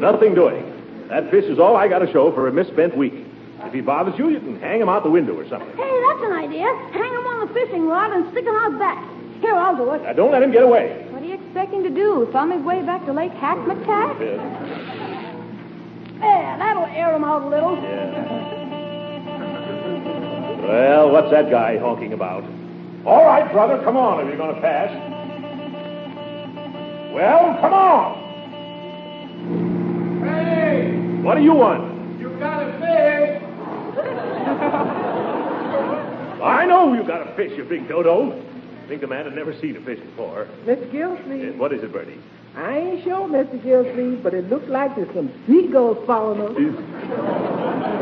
nothing 0.00 0.34
doing. 0.34 0.62
That 1.08 1.30
fish 1.30 1.44
is 1.44 1.58
all 1.58 1.76
I 1.76 1.88
got 1.88 1.98
to 2.00 2.12
show 2.12 2.32
for 2.32 2.46
a 2.46 2.52
misspent 2.52 2.96
week. 2.96 3.14
If 3.60 3.72
he 3.72 3.80
bothers 3.80 4.16
you, 4.16 4.30
you 4.30 4.38
can 4.38 4.60
hang 4.60 4.80
him 4.80 4.88
out 4.88 5.02
the 5.02 5.10
window 5.10 5.34
or 5.34 5.48
something. 5.48 5.68
Hey, 5.76 6.00
that's 6.08 6.22
an 6.22 6.32
idea. 6.32 6.66
Hang 6.92 7.12
him 7.12 7.26
on 7.26 7.48
the 7.48 7.54
fishing 7.54 7.88
rod 7.88 8.12
and 8.12 8.30
stick 8.30 8.44
him 8.44 8.54
out 8.54 8.78
back. 8.78 9.02
Here, 9.40 9.54
I'll 9.54 9.76
do 9.76 9.90
it. 9.92 10.02
Now, 10.02 10.12
don't 10.12 10.30
let 10.30 10.42
him 10.42 10.52
get 10.52 10.62
away. 10.62 11.06
What 11.10 11.22
are 11.22 11.26
you 11.26 11.34
expecting 11.34 11.82
to 11.82 11.90
do? 11.90 12.28
Thumb 12.32 12.52
his 12.52 12.62
way 12.62 12.82
back 12.82 13.04
to 13.06 13.12
Lake 13.12 13.32
Hackmatack? 13.32 14.18
There, 16.20 16.56
that'll 16.58 16.86
air 16.86 17.14
him 17.14 17.24
out 17.24 17.42
a 17.42 17.48
little. 17.48 18.55
Well, 20.62 21.10
what's 21.10 21.30
that 21.30 21.50
guy 21.50 21.78
honking 21.78 22.12
about? 22.12 22.44
All 23.04 23.24
right, 23.24 23.50
brother, 23.52 23.82
come 23.84 23.96
on 23.96 24.20
if 24.20 24.26
you're 24.28 24.36
going 24.36 24.54
to 24.54 24.60
pass. 24.60 24.90
Well, 27.14 27.56
come 27.60 27.72
on. 27.72 28.22
Hey, 30.24 30.92
What 31.22 31.34
do 31.36 31.42
you 31.42 31.54
want? 31.54 31.94
you 32.20 32.30
got 32.38 32.62
a 32.62 32.72
fish. 32.80 33.42
I 36.42 36.64
know 36.66 36.92
you 36.94 37.02
got 37.06 37.26
a 37.28 37.34
fish, 37.36 37.52
you 37.56 37.64
big 37.64 37.88
dodo. 37.88 38.42
Think 38.88 39.00
the 39.00 39.06
man 39.06 39.24
had 39.24 39.34
never 39.34 39.52
seen 39.60 39.76
a 39.76 39.80
fish 39.80 39.98
before. 40.00 40.46
Mr. 40.64 40.86
Uh, 40.88 40.92
Gilsleeve, 40.92 41.56
What 41.58 41.72
is 41.72 41.82
it, 41.82 41.92
Birdie? 41.92 42.18
I 42.56 42.78
ain't 42.78 43.04
sure, 43.04 43.28
Mr. 43.28 43.62
Gilsleeve, 43.62 44.22
but 44.22 44.32
it 44.34 44.48
looks 44.48 44.68
like 44.68 44.94
there's 44.96 45.12
some 45.14 45.30
seagulls 45.46 45.98
following 46.06 46.40
us. 46.42 46.56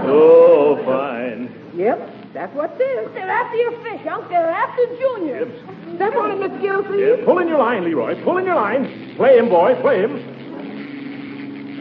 Oh, 0.07 0.77
fine. 0.85 1.49
Yep, 1.75 1.99
that's 2.35 2.55
what 2.55 2.77
it 2.79 2.83
is. 2.83 3.15
They're 3.15 3.31
after 3.31 3.57
your 3.57 3.73
fish, 3.83 4.07
Unc. 4.11 4.29
They're 4.29 4.51
after 4.51 4.85
Junior. 4.99 5.47
Step 5.95 6.15
on 6.17 6.33
it, 6.33 6.39
Mr. 6.39 6.61
Gilsleeve. 6.61 7.19
Yeah, 7.21 7.25
pull 7.25 7.39
in 7.39 7.47
your 7.49 7.59
line, 7.59 7.85
Leroy. 7.85 8.23
Pull 8.25 8.39
in 8.39 8.45
your 8.45 8.57
line. 8.57 9.15
Play 9.17 9.39
him, 9.39 9.49
boy. 9.49 9.81
Play 9.81 10.01
him. 10.01 10.19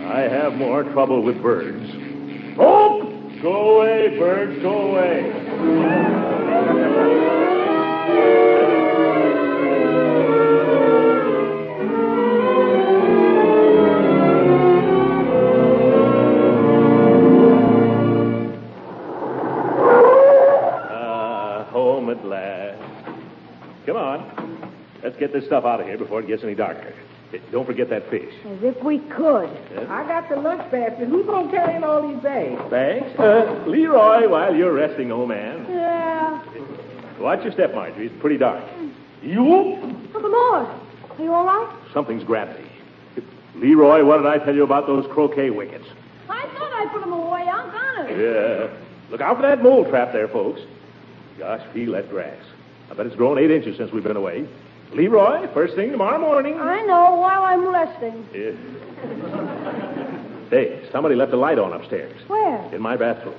I 0.08 0.20
have 0.20 0.54
more 0.54 0.84
trouble 0.84 1.24
with 1.24 1.42
birds. 1.42 1.90
Oh! 2.60 3.10
Go 3.42 3.80
away, 3.80 4.18
birds. 4.18 4.62
Go 4.62 4.92
away. 4.92 5.34
Stuff 25.54 25.66
out 25.66 25.80
of 25.80 25.86
here 25.86 26.00
before 26.00 26.20
it 26.20 26.26
gets 26.26 26.44
any 26.44 26.56
darker. 26.56 26.96
Don't 27.52 27.66
forget 27.66 27.88
that 27.92 28.10
fish. 28.10 28.34
As 28.46 28.58
if 28.64 28.84
we 28.84 28.98
could. 28.98 29.50
I 29.88 30.04
got 30.08 30.28
the 30.30 30.36
lunch 30.36 30.64
basket. 30.72 31.08
Who's 31.08 31.28
going 31.28 31.50
to 31.50 31.56
carry 31.56 31.76
in 31.76 31.84
all 31.84 32.08
these 32.08 32.22
bags? 32.24 32.60
Thanks. 32.72 33.20
Uh, 33.20 33.64
Leroy, 33.68 34.28
while 34.28 34.56
you're 34.56 34.74
resting, 34.74 35.12
old 35.12 35.30
man. 35.30 35.66
Yeah. 35.70 37.20
Watch 37.20 37.44
your 37.44 37.52
step, 37.52 37.76
Marjorie. 37.76 38.08
It's 38.08 38.20
pretty 38.20 38.38
dark. 38.38 38.64
You? 39.22 39.76
Uncle 40.16 40.30
Morris, 40.30 40.70
are 41.18 41.24
you 41.24 41.32
all 41.32 41.46
right? 41.46 41.80
Something's 41.94 42.24
grabbed 42.24 42.60
me. 42.60 42.68
Leroy, 43.56 44.04
what 44.04 44.18
did 44.18 44.26
I 44.26 44.44
tell 44.44 44.56
you 44.56 44.64
about 44.64 44.88
those 44.88 45.06
croquet 45.14 45.52
wickets? 45.52 45.86
I 46.30 46.42
thought 46.58 46.74
I 46.74 46.88
put 46.92 47.02
them 47.02 47.14
away, 47.14 47.48
Unc, 47.48 47.74
honest. 47.74 48.20
Yeah. 48.20 49.12
Look 49.12 49.22
out 49.22 49.36
for 49.36 49.44
that 49.44 49.62
mole 49.62 49.88
trap 49.88 50.14
there, 50.14 50.28
folks. 50.28 50.62
Gosh, 51.38 51.62
feel 51.74 51.92
that 51.94 52.10
grass. 52.10 52.44
I 52.90 52.96
bet 52.96 53.06
it's 53.06 53.16
grown 53.16 53.38
eight 53.38 53.52
inches 53.52 53.78
since 53.78 53.92
we've 53.92 54.04
been 54.04 54.18
away. 54.18 54.48
Leroy, 54.94 55.48
first 55.54 55.76
thing 55.76 55.92
tomorrow 55.92 56.20
morning. 56.20 56.60
I 56.60 56.82
know, 56.86 57.16
while 57.16 57.44
I'm 57.44 57.68
resting. 57.68 58.28
Yeah. 58.34 58.52
Hey, 60.50 60.88
somebody 60.92 61.16
left 61.16 61.34
a 61.34 61.38
light 61.38 61.58
on 61.58 61.74
upstairs. 61.74 62.22
Where? 62.28 62.74
In 62.74 62.82
my 62.82 62.96
bathroom. 62.96 63.36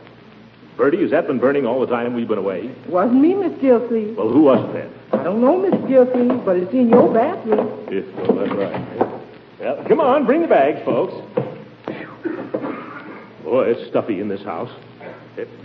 Birdie, 0.76 1.00
has 1.02 1.12
that 1.12 1.28
been 1.28 1.38
burning 1.38 1.64
all 1.64 1.80
the 1.80 1.86
time 1.86 2.14
we've 2.14 2.26
been 2.26 2.38
away? 2.38 2.74
Wasn't 2.88 3.20
me, 3.20 3.34
Miss 3.34 3.56
Gilsleeve. 3.60 4.16
Well, 4.16 4.28
who 4.28 4.42
was 4.42 4.68
it 4.68 4.72
then? 4.72 5.20
I 5.20 5.22
don't 5.22 5.40
know, 5.40 5.56
Miss 5.56 5.80
Gilsleeve, 5.88 6.44
but 6.44 6.56
it's 6.56 6.72
in 6.72 6.88
your 6.88 7.14
bathroom. 7.14 7.86
Yes, 7.88 8.04
well, 8.16 8.34
that's 8.34 8.52
right. 8.52 9.20
Well, 9.60 9.84
come 9.86 10.00
on, 10.00 10.26
bring 10.26 10.42
the 10.42 10.48
bags, 10.48 10.84
folks. 10.84 11.14
Boy, 13.44 13.70
it's 13.70 13.88
stuffy 13.88 14.20
in 14.20 14.28
this 14.28 14.42
house. 14.42 14.70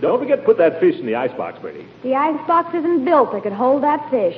Don't 0.00 0.20
forget 0.20 0.38
to 0.40 0.44
put 0.44 0.58
that 0.58 0.78
fish 0.78 0.94
in 1.00 1.06
the 1.06 1.16
icebox, 1.16 1.58
Birdie. 1.58 1.86
The 2.04 2.14
icebox 2.14 2.74
isn't 2.74 3.04
built 3.04 3.32
that 3.32 3.42
could 3.42 3.52
hold 3.52 3.82
that 3.82 4.08
fish. 4.10 4.36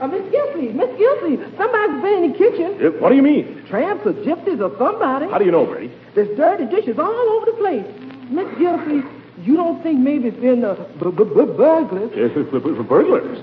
Uh, 0.00 0.06
Miss 0.08 0.22
Gilsleeve, 0.32 0.74
Miss 0.74 0.90
Gilsleeve, 0.98 1.44
somebody's 1.56 2.02
been 2.02 2.24
in 2.24 2.32
the 2.32 2.38
kitchen. 2.38 2.76
Eh, 2.82 2.88
What 2.98 3.10
do 3.10 3.14
you 3.16 3.22
mean? 3.22 3.64
Tramps 3.68 4.04
or 4.04 4.12
gypsies 4.14 4.60
or 4.60 4.76
somebody. 4.78 5.26
How 5.30 5.38
do 5.38 5.44
you 5.44 5.52
know, 5.52 5.64
Birdie? 5.66 5.92
There's 6.14 6.36
dirty 6.36 6.66
dishes 6.66 6.98
all 6.98 7.06
over 7.08 7.46
the 7.46 7.52
place. 7.58 7.86
Miss 8.30 8.48
Gilsleeve, 8.58 9.04
you 9.44 9.54
don't 9.56 9.80
think 9.82 10.00
maybe 10.00 10.28
it's 10.28 10.40
been 10.40 10.64
uh, 10.64 10.74
b- 10.74 11.10
b- 11.10 11.24
b- 11.24 11.52
burglars? 11.56 12.10
Eh, 12.16 12.28
For, 12.34 12.44
for 12.60 12.82
burglars. 12.82 13.38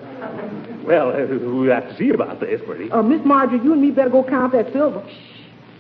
Well, 0.85 1.11
eh, 1.15 1.25
we 1.25 1.67
have 1.69 1.87
to 1.87 1.95
see 1.97 2.09
about 2.09 2.39
this, 2.41 2.59
Birdie. 2.61 2.91
Uh, 2.91 3.03
Miss 3.03 3.23
Marjorie, 3.25 3.59
you 3.63 3.71
and 3.73 3.81
me 3.81 3.91
better 3.91 4.09
go 4.09 4.23
count 4.23 4.51
that 4.53 4.71
silver. 4.73 5.01
Shh. 5.07 5.15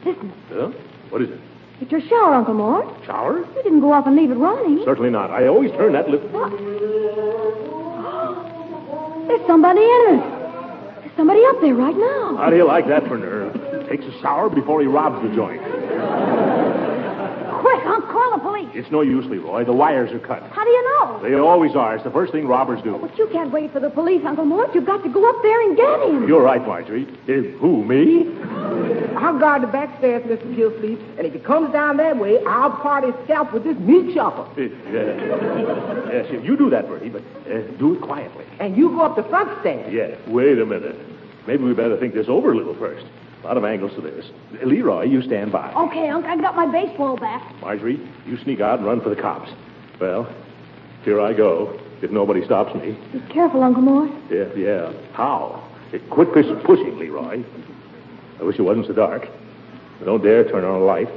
Listen, 0.05 0.31
Huh? 0.49 0.71
What 1.09 1.21
is 1.23 1.29
it? 1.31 1.39
It's 1.81 1.91
your 1.91 2.01
shower, 2.01 2.35
Uncle 2.35 2.53
Mort. 2.53 2.85
Shower? 3.05 3.39
You 3.39 3.63
didn't 3.63 3.81
go 3.81 3.91
off 3.91 4.05
and 4.07 4.15
leave 4.15 4.31
it 4.31 4.35
running. 4.35 4.81
Certainly 4.85 5.09
not. 5.09 5.29
I 5.31 5.47
always 5.47 5.71
turn 5.71 5.91
that 5.93 6.07
lift. 6.09 6.25
There's 9.27 9.45
somebody 9.47 9.81
in 9.81 10.19
it. 10.19 10.38
There's 11.09 11.17
somebody 11.17 11.43
up 11.45 11.59
there 11.61 11.75
right 11.75 11.97
now. 11.97 12.37
How 12.37 12.49
do 12.49 12.55
you 12.55 12.65
like 12.65 12.87
that 12.87 13.07
for 13.07 13.17
nerve? 13.17 13.53
Takes 13.89 14.05
a 14.05 14.21
shower 14.21 14.49
before 14.49 14.81
he 14.81 14.87
robs 14.87 15.21
the 15.27 15.33
joint. 15.35 15.61
Quick, 17.59 17.85
Unc, 17.85 18.05
police. 18.59 18.75
It's 18.75 18.91
no 18.91 19.01
use, 19.01 19.25
Leroy. 19.25 19.65
The 19.65 19.73
wires 19.73 20.11
are 20.11 20.19
cut. 20.19 20.43
How 20.51 20.63
do 20.63 20.69
you 20.69 20.83
know? 20.83 21.19
They 21.21 21.35
always 21.35 21.75
are. 21.75 21.95
It's 21.95 22.03
the 22.03 22.11
first 22.11 22.31
thing 22.31 22.47
robbers 22.47 22.81
do. 22.83 22.97
But 22.97 23.17
you 23.17 23.27
can't 23.31 23.51
wait 23.51 23.71
for 23.71 23.79
the 23.79 23.89
police, 23.89 24.23
Uncle 24.25 24.45
Mort. 24.45 24.73
You've 24.73 24.85
got 24.85 25.03
to 25.03 25.09
go 25.09 25.27
up 25.27 25.41
there 25.41 25.61
and 25.61 25.77
get 25.77 25.99
him. 26.01 26.27
You're 26.27 26.43
right, 26.43 26.65
Marjorie. 26.65 27.07
Eh, 27.27 27.57
who, 27.59 27.83
me? 27.83 28.27
I'll 29.17 29.37
guard 29.37 29.63
the 29.63 29.67
back 29.67 29.97
stairs, 29.97 30.23
Mr. 30.23 30.55
Gillsleeve, 30.55 31.17
and 31.17 31.27
if 31.27 31.33
he 31.33 31.39
comes 31.39 31.73
down 31.73 31.97
that 31.97 32.17
way, 32.17 32.43
I'll 32.45 32.71
part 32.71 33.03
his 33.03 33.13
scalp 33.25 33.53
with 33.53 33.63
this 33.63 33.77
meat 33.77 34.13
chopper. 34.15 34.47
Yeah. 34.61 36.11
yes, 36.11 36.43
you 36.43 36.55
do 36.55 36.69
that, 36.69 36.87
Birdie, 36.87 37.09
but 37.09 37.21
uh, 37.51 37.59
do 37.77 37.95
it 37.95 38.01
quietly. 38.01 38.45
And 38.59 38.77
you 38.77 38.89
go 38.89 39.01
up 39.01 39.15
the 39.15 39.23
front 39.23 39.59
stairs. 39.59 39.91
Yeah, 39.91 40.15
wait 40.31 40.57
a 40.59 40.65
minute. 40.65 40.95
Maybe 41.47 41.63
we 41.63 41.73
better 41.73 41.97
think 41.97 42.13
this 42.13 42.27
over 42.29 42.53
a 42.53 42.55
little 42.55 42.75
first. 42.75 43.05
A 43.41 43.47
lot 43.47 43.57
of 43.57 43.63
angles 43.63 43.93
to 43.95 44.01
this. 44.01 44.25
Leroy, 44.63 45.03
you 45.03 45.21
stand 45.21 45.51
by. 45.51 45.71
Okay, 45.73 46.09
Unc, 46.09 46.25
I 46.25 46.35
got 46.35 46.55
my 46.55 46.65
baseball 46.65 47.15
bat. 47.15 47.41
Marjorie, 47.61 47.99
you 48.25 48.37
sneak 48.43 48.59
out 48.59 48.79
and 48.79 48.87
run 48.87 48.99
for 49.01 49.09
the 49.09 49.15
cops. 49.15 49.49
Well, 49.99 50.27
here 51.03 51.21
I 51.21 51.33
go, 51.33 51.79
if 52.01 52.11
nobody 52.11 52.43
stops 52.43 52.75
me. 52.75 52.97
Be 53.13 53.19
careful, 53.33 53.63
Uncle 53.63 53.81
Mort. 53.81 54.11
Yeah, 54.29 54.53
yeah. 54.55 54.93
How? 55.13 55.63
Quit 56.09 56.33
pushing, 56.33 56.99
Leroy. 56.99 57.43
I 58.39 58.43
wish 58.43 58.59
it 58.59 58.61
wasn't 58.61 58.87
so 58.87 58.93
dark. 58.93 59.27
I 60.01 60.05
don't 60.05 60.21
dare 60.23 60.43
turn 60.43 60.63
on 60.63 60.81
a 60.81 60.83
light. 60.83 61.09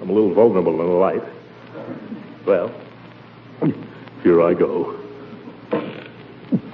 I'm 0.00 0.08
a 0.08 0.12
little 0.12 0.32
vulnerable 0.34 0.80
in 0.80 0.86
the 0.86 0.92
light. 0.94 1.22
Well, 2.46 2.70
here 4.22 4.42
I 4.42 4.54
go. 4.54 4.98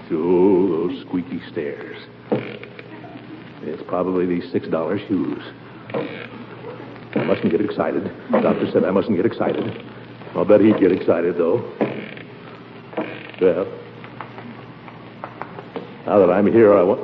Through 0.07 0.89
those 0.89 1.01
squeaky 1.07 1.41
stairs. 1.51 1.97
It's 3.63 3.83
probably 3.89 4.27
these 4.27 4.51
six 4.53 4.69
dollar 4.69 4.99
shoes. 4.99 5.43
I 5.93 7.25
mustn't 7.25 7.51
get 7.51 7.61
excited. 7.61 8.05
The 8.31 8.41
doctor 8.41 8.71
said 8.73 8.85
I 8.85 8.91
mustn't 8.91 9.17
get 9.17 9.27
excited. 9.27 9.65
I'll 10.35 10.45
bet 10.45 10.61
he'd 10.61 10.79
get 10.79 10.93
excited, 10.93 11.37
though. 11.39 11.65
Well, 13.41 13.67
now 16.07 16.19
that 16.19 16.31
I'm 16.31 16.47
here, 16.53 16.77
I 16.77 16.83
want. 16.83 17.01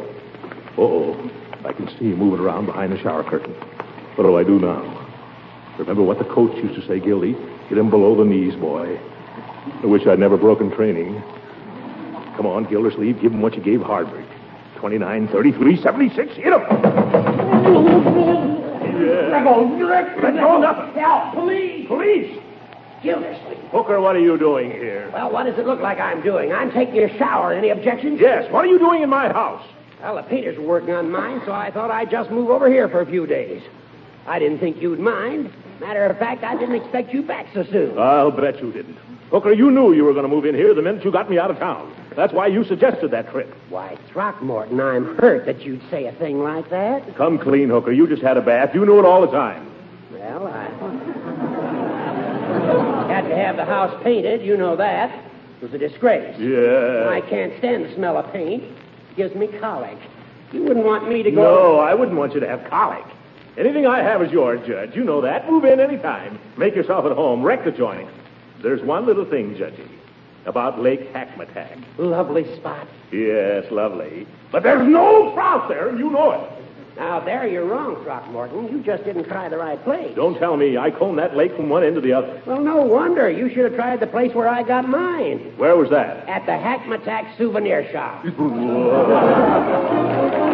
Uh-oh. 0.76 1.30
I 1.64 1.72
can 1.72 1.88
see 1.98 2.06
you 2.06 2.16
moving 2.16 2.40
around 2.40 2.66
behind 2.66 2.92
the 2.92 2.98
shower 2.98 3.24
curtain. 3.24 3.52
What 4.16 4.24
do 4.24 4.36
I 4.36 4.44
do 4.44 4.58
now? 4.58 4.98
Remember 5.78 6.02
what 6.02 6.18
the 6.18 6.24
coach 6.24 6.54
used 6.56 6.74
to 6.80 6.86
say, 6.86 7.00
Gildy? 7.00 7.32
Get 7.68 7.78
him 7.78 7.88
below 7.88 8.14
the 8.16 8.24
knees, 8.24 8.54
boy. 8.56 8.98
I 9.82 9.86
wish 9.86 10.06
I'd 10.06 10.18
never 10.18 10.36
broken 10.36 10.70
training. 10.70 11.22
Come 12.36 12.46
on, 12.46 12.68
Gildersleeve, 12.68 13.20
give 13.20 13.32
him 13.32 13.40
what 13.40 13.54
you 13.54 13.62
gave 13.62 13.80
Hardwick. 13.80 14.26
29, 14.82 15.28
33, 15.28 15.80
76. 15.80 16.34
Hit 16.34 16.44
him! 16.46 16.60
Let 19.30 19.44
go. 19.44 19.62
Let, 19.80 20.20
Let 20.20 20.34
go, 20.34 20.58
nothing. 20.58 21.00
Help. 21.00 21.34
Police. 21.34 21.86
Police! 21.86 22.42
Gildersleeve. 23.00 23.58
Hooker, 23.70 24.00
what 24.00 24.16
are 24.16 24.20
you 24.20 24.36
doing 24.36 24.72
here? 24.72 25.08
Well, 25.12 25.30
what 25.30 25.46
does 25.46 25.56
it 25.56 25.66
look 25.66 25.78
like 25.78 26.00
I'm 26.00 26.20
doing? 26.20 26.52
I'm 26.52 26.72
taking 26.72 26.98
a 26.98 27.16
shower. 27.16 27.52
Any 27.52 27.68
objections? 27.68 28.18
Yes, 28.20 28.50
what 28.50 28.64
are 28.64 28.68
you 28.68 28.80
doing 28.80 29.02
in 29.04 29.08
my 29.08 29.28
house? 29.28 29.64
Well, 30.00 30.16
the 30.16 30.24
painters 30.24 30.58
were 30.58 30.66
working 30.66 30.94
on 30.94 31.12
mine, 31.12 31.42
so 31.46 31.52
I 31.52 31.70
thought 31.70 31.92
I'd 31.92 32.10
just 32.10 32.32
move 32.32 32.50
over 32.50 32.68
here 32.68 32.88
for 32.88 33.02
a 33.02 33.06
few 33.06 33.24
days. 33.24 33.62
I 34.26 34.40
didn't 34.40 34.58
think 34.58 34.82
you'd 34.82 34.98
mind. 34.98 35.52
Matter 35.82 36.06
of 36.06 36.16
fact, 36.16 36.44
I 36.44 36.56
didn't 36.56 36.76
expect 36.76 37.12
you 37.12 37.22
back 37.22 37.46
so 37.52 37.64
soon. 37.64 37.98
I'll 37.98 38.30
bet 38.30 38.62
you 38.62 38.70
didn't. 38.70 38.96
Hooker, 39.32 39.52
you 39.52 39.68
knew 39.72 39.92
you 39.92 40.04
were 40.04 40.12
going 40.12 40.22
to 40.22 40.28
move 40.28 40.44
in 40.44 40.54
here 40.54 40.72
the 40.74 40.82
minute 40.82 41.04
you 41.04 41.10
got 41.10 41.28
me 41.28 41.40
out 41.40 41.50
of 41.50 41.58
town. 41.58 41.92
That's 42.14 42.32
why 42.32 42.46
you 42.46 42.62
suggested 42.64 43.10
that 43.10 43.30
trip. 43.32 43.52
Why, 43.68 43.98
Throckmorton, 44.12 44.78
I'm 44.80 45.16
hurt 45.16 45.44
that 45.46 45.62
you'd 45.62 45.82
say 45.90 46.06
a 46.06 46.12
thing 46.12 46.40
like 46.40 46.70
that. 46.70 47.16
Come 47.16 47.36
clean, 47.36 47.68
Hooker. 47.68 47.90
You 47.90 48.06
just 48.06 48.22
had 48.22 48.36
a 48.36 48.42
bath. 48.42 48.74
You 48.74 48.86
knew 48.86 49.00
it 49.00 49.04
all 49.04 49.22
the 49.22 49.32
time. 49.32 49.68
Well, 50.12 50.46
I 50.46 50.68
had 53.12 53.28
to 53.28 53.34
have 53.34 53.56
the 53.56 53.64
house 53.64 54.00
painted. 54.04 54.42
You 54.42 54.56
know 54.56 54.76
that. 54.76 55.10
It 55.56 55.62
was 55.62 55.74
a 55.74 55.78
disgrace. 55.78 56.38
Yeah. 56.38 57.08
I 57.10 57.22
can't 57.28 57.52
stand 57.58 57.86
the 57.86 57.94
smell 57.96 58.16
of 58.18 58.32
paint. 58.32 58.62
It 58.62 59.16
gives 59.16 59.34
me 59.34 59.48
colic. 59.58 59.98
You 60.52 60.62
wouldn't 60.62 60.86
want 60.86 61.08
me 61.08 61.24
to 61.24 61.30
go. 61.32 61.42
No, 61.42 61.78
I 61.80 61.94
wouldn't 61.94 62.16
want 62.16 62.34
you 62.34 62.40
to 62.40 62.48
have 62.48 62.64
colic. 62.70 63.04
Anything 63.56 63.86
I 63.86 64.02
have 64.02 64.22
is 64.22 64.32
yours, 64.32 64.66
Judge. 64.66 64.94
You 64.96 65.04
know 65.04 65.20
that. 65.20 65.50
Move 65.50 65.64
in 65.64 65.78
any 65.78 65.98
time. 65.98 66.38
Make 66.56 66.74
yourself 66.74 67.04
at 67.04 67.12
home. 67.12 67.42
Wreck 67.42 67.64
the 67.64 67.70
joint. 67.70 68.08
There's 68.62 68.82
one 68.82 69.04
little 69.04 69.24
thing, 69.26 69.54
Judgy, 69.54 69.88
about 70.46 70.80
Lake 70.80 71.12
Hackmatack. 71.12 71.82
Lovely 71.98 72.44
spot. 72.56 72.88
Yes, 73.10 73.70
lovely. 73.70 74.26
But 74.50 74.62
there's 74.62 74.88
no 74.88 75.32
trout 75.34 75.68
there, 75.68 75.88
and 75.88 75.98
you 75.98 76.10
know 76.10 76.32
it. 76.32 76.50
Now, 76.96 77.20
there 77.20 77.46
you're 77.46 77.64
wrong, 77.64 78.02
Throckmorton. 78.04 78.68
You 78.70 78.82
just 78.82 79.04
didn't 79.04 79.24
try 79.24 79.48
the 79.48 79.56
right 79.56 79.82
place. 79.82 80.14
Don't 80.14 80.38
tell 80.38 80.56
me. 80.56 80.76
I 80.76 80.90
combed 80.90 81.18
that 81.18 81.36
lake 81.36 81.54
from 81.56 81.68
one 81.68 81.82
end 81.82 81.94
to 81.96 82.00
the 82.00 82.12
other. 82.12 82.40
Well, 82.46 82.60
no 82.60 82.82
wonder. 82.82 83.30
You 83.30 83.48
should 83.48 83.64
have 83.64 83.74
tried 83.74 84.00
the 84.00 84.06
place 84.06 84.34
where 84.34 84.48
I 84.48 84.62
got 84.62 84.88
mine. 84.88 85.54
Where 85.56 85.76
was 85.76 85.90
that? 85.90 86.28
At 86.28 86.46
the 86.46 86.52
Hackmatack 86.52 87.36
souvenir 87.38 87.90
shop. 87.90 88.24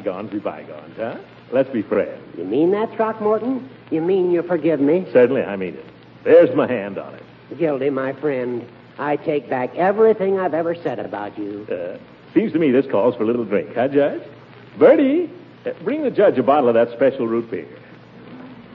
bygones 0.00 0.30
be 0.30 0.38
bygones, 0.38 0.96
huh? 0.96 1.18
Let's 1.52 1.68
be 1.70 1.82
friends. 1.82 2.20
You 2.36 2.44
mean 2.44 2.70
that, 2.72 2.94
Throckmorton? 2.94 3.68
You 3.90 4.00
mean 4.00 4.30
you 4.30 4.42
forgive 4.42 4.80
me? 4.80 5.06
Certainly, 5.12 5.42
I 5.42 5.56
mean 5.56 5.74
it. 5.74 5.84
There's 6.24 6.54
my 6.54 6.66
hand 6.66 6.98
on 6.98 7.14
it. 7.14 7.22
Gildy, 7.58 7.90
my 7.90 8.12
friend, 8.14 8.66
I 8.98 9.16
take 9.16 9.50
back 9.50 9.74
everything 9.74 10.38
I've 10.38 10.54
ever 10.54 10.74
said 10.74 10.98
about 10.98 11.36
you. 11.38 11.66
Uh, 11.70 11.98
seems 12.32 12.52
to 12.52 12.58
me 12.58 12.70
this 12.70 12.86
calls 12.90 13.16
for 13.16 13.24
a 13.24 13.26
little 13.26 13.44
drink, 13.44 13.74
huh, 13.74 13.88
Judge? 13.88 14.22
Birdie, 14.78 15.30
uh, 15.66 15.72
bring 15.82 16.02
the 16.02 16.10
judge 16.10 16.38
a 16.38 16.42
bottle 16.42 16.68
of 16.68 16.74
that 16.74 16.90
special 16.92 17.26
root 17.26 17.50
beer. 17.50 17.66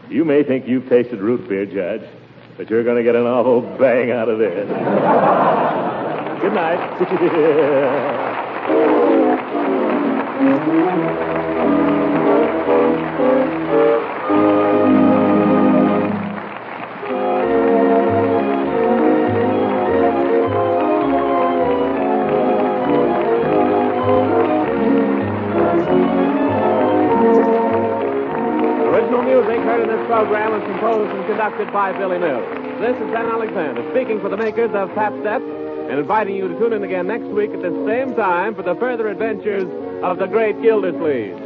You 0.10 0.26
may 0.26 0.44
think 0.44 0.68
you've 0.68 0.88
tasted 0.90 1.20
root 1.20 1.48
beer, 1.48 1.66
Judge, 1.66 2.08
but 2.58 2.70
you're 2.70 2.84
going 2.84 2.98
to 2.98 3.04
get 3.04 3.16
an 3.16 3.26
awful 3.26 3.62
bang 3.62 4.12
out 4.12 4.30
of 4.30 4.38
this. 4.38 4.68
Good 6.42 6.54
night. 6.54 7.02
conducted 31.46 31.72
by 31.74 31.92
Billy 31.92 32.18
Mills. 32.18 32.44
This 32.80 32.96
is 32.96 33.12
Dan 33.12 33.28
Alexander 33.28 33.88
speaking 33.92 34.20
for 34.20 34.30
the 34.30 34.38
makers 34.38 34.72
of 34.74 34.94
Pabst-Et 34.96 35.42
and 35.42 36.00
inviting 36.00 36.36
you 36.36 36.48
to 36.48 36.58
tune 36.58 36.74
in 36.74 36.84
again 36.84 37.08
next 37.08 37.26
week 37.26 37.52
at 37.52 37.62
the 37.62 37.86
same 37.86 38.16
time 38.16 38.56
for 38.56 38.64
the 38.64 38.76
further 38.76 39.10
adventures 39.10 39.68
of 40.04 40.18
the 40.18 40.28
great 40.28 40.62
Gildersleeve. 40.62 41.45